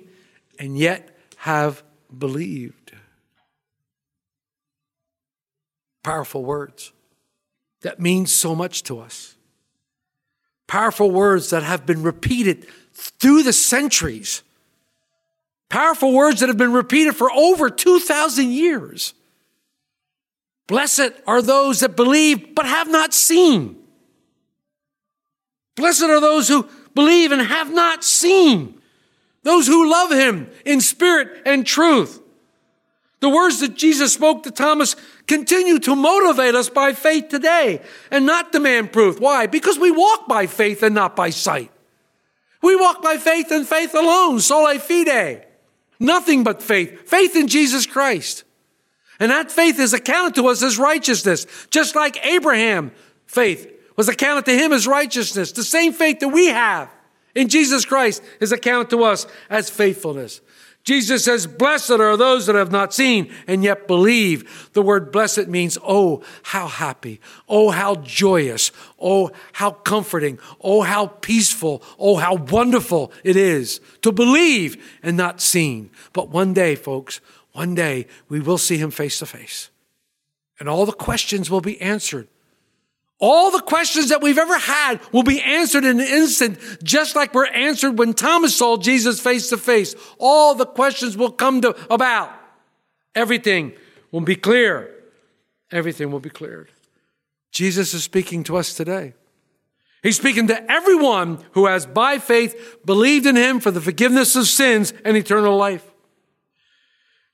and 0.58 0.76
yet 0.76 1.16
have 1.36 1.84
believed. 2.18 2.92
Powerful 6.04 6.44
words 6.44 6.92
that 7.82 8.00
mean 8.00 8.26
so 8.26 8.56
much 8.56 8.82
to 8.82 9.00
us. 9.00 9.36
Powerful 10.66 11.12
words 11.12 11.52
that 11.52 11.62
have 11.62 11.86
been 11.86 12.02
repeated 12.02 12.66
through 12.96 13.44
the 13.44 13.54
centuries. 13.54 14.42
Powerful 15.70 16.12
words 16.12 16.40
that 16.40 16.50
have 16.50 16.58
been 16.58 16.74
repeated 16.74 17.16
for 17.16 17.32
over 17.32 17.70
2,000 17.70 18.52
years. 18.52 19.14
Blessed 20.68 21.12
are 21.28 21.42
those 21.42 21.82
that 21.82 21.96
believe 21.96 22.56
but 22.56 22.66
have 22.66 22.90
not 22.90 23.14
seen. 23.14 23.78
Blessed 25.76 26.04
are 26.04 26.22
those 26.22 26.48
who 26.48 26.68
believe 26.94 27.32
and 27.32 27.42
have 27.42 27.74
not 27.74 28.04
seen. 28.04 28.80
Those 29.44 29.68
who 29.68 29.90
love 29.90 30.12
him 30.12 30.50
in 30.66 30.82
spirit 30.82 31.42
and 31.46 31.66
truth. 31.66 32.22
The 33.22 33.30
words 33.30 33.60
that 33.60 33.76
Jesus 33.76 34.14
spoke 34.14 34.44
to 34.44 34.52
Thomas 34.52 34.96
continue 35.28 35.80
to 35.80 35.96
motivate 35.96 36.56
us 36.56 36.70
by 36.70 36.94
faith 36.94 37.30
today 37.30 37.82
and 38.10 38.26
not 38.26 38.52
demand 38.52 38.92
proof. 38.92 39.20
Why? 39.20 39.48
Because 39.48 39.78
we 39.78 39.92
walk 39.92 40.28
by 40.28 40.48
faith 40.48 40.84
and 40.84 40.96
not 40.96 41.16
by 41.16 41.30
sight. 41.30 41.72
We 42.62 42.76
walk 42.76 43.02
by 43.02 43.18
faith 43.18 43.52
and 43.52 43.68
faith 43.68 43.94
alone, 43.94 44.40
sola 44.40 44.78
fide. 44.80 45.46
Nothing 46.00 46.44
but 46.44 46.64
faith. 46.64 47.08
Faith 47.08 47.36
in 47.36 47.48
Jesus 47.48 47.86
Christ. 47.86 48.44
And 49.22 49.30
that 49.30 49.52
faith 49.52 49.80
is 49.80 49.94
accounted 49.94 50.34
to 50.36 50.48
us 50.48 50.64
as 50.64 50.80
righteousness, 50.80 51.46
just 51.70 51.96
like 51.96 52.26
Abraham 52.26 52.92
faith 53.28 53.72
was 53.96 54.10
accounted 54.10 54.46
to 54.46 54.58
him 54.58 54.74
as 54.74 54.88
righteousness. 54.88 55.52
The 55.52 55.64
same 55.64 55.94
faith 55.94 56.22
that 56.22 56.30
we 56.30 56.48
have 56.48 56.90
in 57.36 57.48
Jesus 57.48 57.86
Christ 57.86 58.24
is 58.40 58.52
accounted 58.52 58.90
to 58.90 59.04
us 59.04 59.28
as 59.48 59.70
faithfulness. 59.70 60.42
Jesus 60.84 61.24
says, 61.24 61.46
Blessed 61.46 61.92
are 61.92 62.18
those 62.18 62.48
that 62.48 62.56
have 62.56 62.72
not 62.72 62.96
seen 62.96 63.32
and 63.46 63.64
yet 63.64 63.88
believe. 63.88 64.72
The 64.74 64.82
word 64.82 65.12
blessed 65.12 65.48
means, 65.48 65.78
oh, 65.84 66.24
how 66.42 66.68
happy. 66.68 67.22
Oh, 67.48 67.70
how 67.70 67.98
joyous. 67.98 68.72
Oh, 69.00 69.30
how 69.54 69.70
comforting. 69.70 70.40
Oh, 70.60 70.82
how 70.82 71.08
peaceful. 71.08 71.84
Oh, 72.00 72.16
how 72.16 72.36
wonderful 72.36 73.14
it 73.24 73.36
is 73.36 73.80
to 74.02 74.12
believe 74.12 75.00
and 75.04 75.16
not 75.16 75.40
seen. 75.40 75.92
But 76.14 76.30
one 76.30 76.54
day, 76.54 76.74
folks, 76.74 77.22
one 77.54 77.76
day 77.76 78.08
we 78.30 78.40
will 78.40 78.58
see 78.58 78.78
him 78.78 78.92
face 78.92 79.20
to 79.20 79.26
face. 79.26 79.70
And 80.60 80.70
all 80.70 80.86
the 80.86 80.92
questions 80.92 81.50
will 81.50 81.62
be 81.62 81.82
answered. 81.82 82.28
All 83.20 83.52
the 83.52 83.62
questions 83.62 84.10
that 84.10 84.22
we've 84.22 84.38
ever 84.38 84.58
had 84.58 85.00
will 85.12 85.24
be 85.24 85.42
answered 85.42 85.84
in 85.84 86.00
an 86.00 86.08
instant, 86.08 86.58
just 86.84 87.16
like 87.16 87.36
were 87.36 87.46
answered 87.46 88.00
when 88.00 88.14
Thomas 88.14 88.56
saw 88.56 88.78
Jesus 88.78 89.20
face 89.20 89.50
to 89.50 89.58
face. 89.58 89.96
All 90.18 90.56
the 90.56 90.66
questions 90.66 91.16
will 91.16 91.32
come 91.32 91.62
to 91.62 91.76
about. 91.94 92.32
Everything 93.14 93.74
will 94.12 94.22
be 94.22 94.36
clear. 94.36 94.90
Everything 95.72 96.12
will 96.12 96.20
be 96.20 96.32
cleared. 96.32 96.72
Jesus 97.52 97.94
is 97.94 98.04
speaking 98.04 98.44
to 98.46 98.58
us 98.58 98.74
today. 98.74 99.14
He's 100.02 100.18
speaking 100.18 100.48
to 100.48 100.72
everyone 100.72 101.44
who 101.52 101.68
has 101.68 101.86
by 101.86 102.18
faith 102.18 102.80
believed 102.86 103.28
in 103.28 103.36
him 103.36 103.60
for 103.60 103.70
the 103.70 103.82
forgiveness 103.82 104.36
of 104.36 104.48
sins 104.48 104.94
and 105.06 105.16
eternal 105.16 105.56
life. 105.58 105.91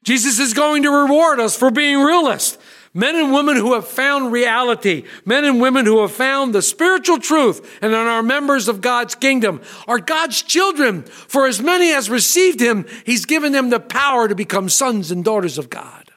Jesus 0.07 0.39
is 0.39 0.53
going 0.53 0.83
to 0.83 0.89
reward 0.89 1.41
us 1.41 1.57
for 1.57 1.69
being 1.69 2.01
realists. 2.01 2.57
Men 2.93 3.17
and 3.17 3.33
women 3.33 3.57
who 3.57 3.73
have 3.73 3.85
found 3.85 4.31
reality, 4.31 5.03
men 5.25 5.43
and 5.43 5.59
women 5.59 5.85
who 5.85 5.99
have 5.99 6.13
found 6.13 6.55
the 6.55 6.61
spiritual 6.61 7.19
truth 7.19 7.77
and 7.81 7.93
are 7.93 8.23
members 8.23 8.69
of 8.69 8.79
God's 8.79 9.15
kingdom, 9.15 9.61
are 9.85 9.99
God's 9.99 10.41
children. 10.41 11.03
For 11.03 11.45
as 11.45 11.61
many 11.61 11.91
as 11.91 12.09
received 12.09 12.61
him, 12.61 12.85
he's 13.05 13.25
given 13.25 13.51
them 13.51 13.69
the 13.69 13.81
power 13.81 14.29
to 14.29 14.33
become 14.33 14.69
sons 14.69 15.11
and 15.11 15.25
daughters 15.25 15.57
of 15.57 15.69
God. 15.69 16.09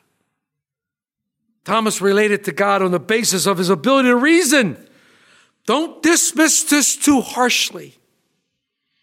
Thomas 1.65 2.01
related 2.01 2.45
to 2.45 2.53
God 2.53 2.83
on 2.83 2.93
the 2.93 3.01
basis 3.01 3.45
of 3.45 3.59
his 3.59 3.71
ability 3.71 4.09
to 4.09 4.15
reason. 4.15 4.77
Don't 5.67 6.01
dismiss 6.01 6.63
this 6.63 6.95
too 6.95 7.21
harshly. 7.23 8.00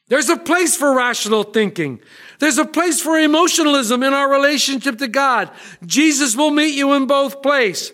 There's 0.09 0.29
a 0.29 0.37
place 0.37 0.75
for 0.75 0.95
rational 0.95 1.43
thinking. 1.43 1.99
There's 2.39 2.57
a 2.57 2.65
place 2.65 3.01
for 3.01 3.17
emotionalism 3.19 4.03
in 4.03 4.13
our 4.13 4.31
relationship 4.31 4.97
to 4.99 5.07
God. 5.07 5.51
Jesus 5.85 6.35
will 6.35 6.51
meet 6.51 6.75
you 6.75 6.93
in 6.93 7.07
both 7.07 7.41
places. 7.41 7.93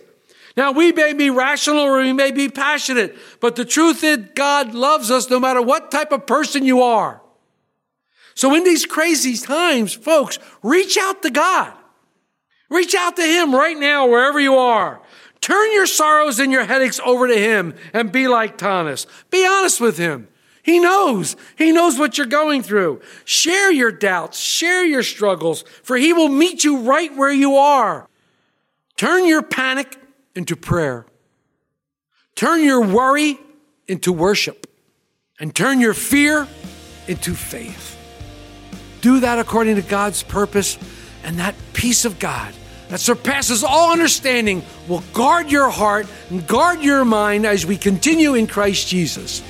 Now, 0.55 0.71
we 0.71 0.91
may 0.91 1.13
be 1.13 1.31
rational 1.31 1.79
or 1.79 1.97
we 1.97 2.13
may 2.13 2.31
be 2.31 2.47
passionate, 2.47 3.15
but 3.39 3.55
the 3.55 3.65
truth 3.65 4.03
is 4.03 4.19
God 4.35 4.75
loves 4.75 5.09
us 5.09 5.29
no 5.29 5.39
matter 5.39 5.61
what 5.61 5.89
type 5.89 6.11
of 6.11 6.27
person 6.27 6.63
you 6.63 6.83
are. 6.83 7.21
So 8.35 8.53
in 8.55 8.63
these 8.63 8.85
crazy 8.85 9.35
times, 9.35 9.93
folks, 9.93 10.37
reach 10.61 10.97
out 10.97 11.23
to 11.23 11.31
God. 11.31 11.73
Reach 12.69 12.93
out 12.95 13.15
to 13.15 13.23
Him 13.23 13.53
right 13.53 13.77
now, 13.77 14.07
wherever 14.07 14.39
you 14.39 14.55
are. 14.55 15.01
Turn 15.41 15.71
your 15.73 15.85
sorrows 15.87 16.39
and 16.39 16.51
your 16.51 16.65
headaches 16.65 16.99
over 17.03 17.27
to 17.27 17.37
Him 17.37 17.75
and 17.91 18.11
be 18.11 18.27
like 18.27 18.57
Thomas. 18.57 19.07
Be 19.29 19.45
honest 19.45 19.81
with 19.81 19.97
Him. 19.97 20.27
He 20.63 20.79
knows. 20.79 21.35
He 21.57 21.71
knows 21.73 21.99
what 21.99 22.17
you're 22.17 22.25
going 22.25 22.63
through. 22.63 23.01
Share 23.25 23.71
your 23.71 23.91
doubts, 23.91 24.39
share 24.39 24.85
your 24.85 25.03
struggles, 25.03 25.63
for 25.83 25.97
He 25.97 26.13
will 26.13 26.29
meet 26.29 26.63
you 26.63 26.79
right 26.79 27.13
where 27.15 27.31
you 27.31 27.57
are. 27.57 28.09
Turn 28.95 29.27
your 29.27 29.43
panic 29.43 29.97
into 30.35 30.55
prayer. 30.55 31.05
Turn 32.35 32.63
your 32.63 32.81
worry 32.81 33.37
into 33.87 34.13
worship. 34.13 34.67
And 35.39 35.53
turn 35.53 35.81
your 35.81 35.93
fear 35.93 36.47
into 37.07 37.33
faith. 37.33 37.97
Do 39.01 39.19
that 39.19 39.39
according 39.39 39.75
to 39.75 39.81
God's 39.81 40.23
purpose, 40.23 40.77
and 41.25 41.39
that 41.39 41.55
peace 41.73 42.05
of 42.05 42.19
God 42.19 42.53
that 42.87 42.99
surpasses 42.99 43.63
all 43.63 43.91
understanding 43.91 44.63
will 44.87 45.03
guard 45.13 45.51
your 45.51 45.69
heart 45.69 46.07
and 46.29 46.47
guard 46.47 46.81
your 46.81 47.03
mind 47.03 47.45
as 47.45 47.65
we 47.65 47.75
continue 47.75 48.35
in 48.35 48.47
Christ 48.47 48.87
Jesus. 48.87 49.41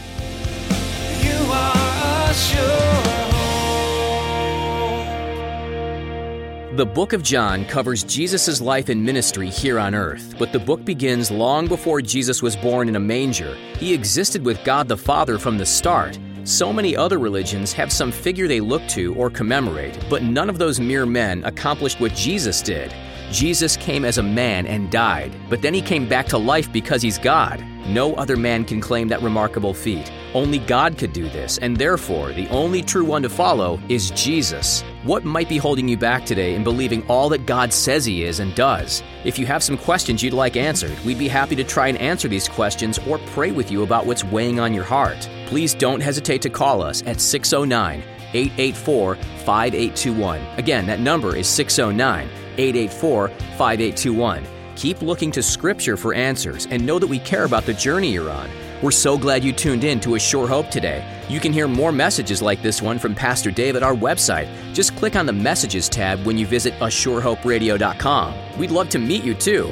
The 6.76 6.86
book 6.88 7.14
of 7.14 7.22
John 7.22 7.66
covers 7.66 8.04
Jesus' 8.04 8.60
life 8.60 8.90
and 8.90 9.06
ministry 9.06 9.48
here 9.48 9.78
on 9.78 9.94
earth, 9.94 10.34
but 10.40 10.52
the 10.52 10.58
book 10.58 10.84
begins 10.84 11.30
long 11.30 11.68
before 11.68 12.02
Jesus 12.02 12.42
was 12.42 12.56
born 12.56 12.90
in 12.90 12.96
a 12.96 13.00
manger. 13.00 13.56
He 13.78 13.94
existed 13.94 14.44
with 14.44 14.64
God 14.64 14.88
the 14.88 14.98
Father 14.98 15.38
from 15.38 15.60
the 15.60 15.68
start. 15.68 16.18
So 16.46 16.74
many 16.74 16.98
other 16.98 17.20
religions 17.20 17.74
have 17.74 17.94
some 17.94 18.12
figure 18.12 18.48
they 18.48 18.60
look 18.60 18.82
to 18.88 19.14
or 19.14 19.30
commemorate, 19.30 19.98
but 20.10 20.24
none 20.24 20.50
of 20.50 20.58
those 20.58 20.80
mere 20.80 21.06
men 21.06 21.44
accomplished 21.44 22.00
what 22.00 22.16
Jesus 22.16 22.62
did. 22.62 22.92
Jesus 23.34 23.76
came 23.76 24.06
as 24.06 24.20
a 24.20 24.24
man 24.24 24.68
and 24.68 24.92
died, 24.92 25.36
but 25.50 25.60
then 25.64 25.74
he 25.74 25.82
came 25.82 26.08
back 26.08 26.28
to 26.28 26.38
life 26.38 26.72
because 26.72 27.02
he's 27.02 27.18
God. 27.18 27.66
No 27.88 28.14
other 28.14 28.38
man 28.38 28.64
can 28.64 28.80
claim 28.80 29.08
that 29.08 29.24
remarkable 29.24 29.74
feat. 29.74 30.12
Only 30.36 30.60
God 30.60 31.00
could 31.00 31.14
do 31.14 31.28
this, 31.30 31.58
and 31.58 31.76
therefore, 31.76 32.32
the 32.32 32.48
only 32.50 32.84
true 32.84 33.04
one 33.04 33.24
to 33.24 33.30
follow 33.30 33.80
is 33.90 34.12
Jesus. 34.12 34.84
What 35.02 35.26
might 35.26 35.50
be 35.50 35.58
holding 35.58 35.88
you 35.88 35.98
back 35.98 36.28
today 36.28 36.54
in 36.54 36.64
believing 36.64 37.04
all 37.08 37.28
that 37.30 37.48
God 37.48 37.74
says 37.74 38.06
He 38.06 38.24
is 38.24 38.40
and 38.40 38.54
does? 38.54 39.02
If 39.26 39.40
you 39.40 39.48
have 39.48 39.64
some 39.64 39.80
questions 39.80 40.22
you'd 40.22 40.34
like 40.34 40.56
answered, 40.56 40.98
we'd 41.04 41.18
be 41.18 41.28
happy 41.28 41.56
to 41.56 41.64
try 41.64 41.88
and 41.88 41.98
answer 41.98 42.28
these 42.28 42.48
questions 42.48 43.00
or 43.08 43.18
pray 43.18 43.52
with 43.52 43.72
you 43.72 43.82
about 43.82 44.06
what's 44.06 44.24
weighing 44.24 44.60
on 44.60 44.76
your 44.76 44.84
heart. 44.84 45.28
Please 45.48 45.74
don't 45.74 46.02
hesitate 46.02 46.44
to 46.44 46.52
call 46.52 46.84
us 46.84 47.02
at 47.08 47.20
609 47.20 48.04
884 48.36 49.16
5821. 49.16 50.40
Again, 50.58 50.86
that 50.86 51.00
number 51.00 51.36
is 51.36 51.48
609 51.48 52.30
884 52.58 53.30
5821. 53.30 54.46
Keep 54.76 55.02
looking 55.02 55.32
to 55.32 55.44
Scripture 55.44 55.98
for 55.98 56.14
answers 56.14 56.66
and 56.68 56.86
know 56.86 57.00
that 57.00 57.08
we 57.08 57.20
care 57.20 57.44
about 57.44 57.66
the 57.66 57.74
journey 57.74 58.12
you're 58.12 58.30
on. 58.30 58.50
We're 58.82 58.92
so 58.92 59.18
glad 59.18 59.44
you 59.44 59.54
tuned 59.54 59.84
in 59.84 60.00
to 60.02 60.16
A 60.16 60.20
Sure 60.20 60.48
Hope 60.48 60.70
today. 60.70 61.06
You 61.30 61.40
can 61.40 61.54
hear 61.54 61.68
more 61.68 61.92
messages 61.92 62.42
like 62.42 62.62
this 62.62 62.82
one 62.82 63.00
from 63.00 63.16
Pastor 63.16 63.50
Dave 63.50 63.76
at 63.76 63.84
our 63.84 63.94
website. 63.94 64.50
Just 64.74 64.96
click 64.98 65.16
on 65.16 65.26
the 65.26 65.32
Messages 65.32 65.88
tab 65.88 66.26
when 66.26 66.38
you 66.38 66.46
visit 66.46 66.74
ASureHopeRadio.com. 66.80 68.58
We'd 68.58 68.72
love 68.72 68.90
to 68.90 69.00
meet 69.00 69.24
you 69.24 69.36
too. 69.36 69.72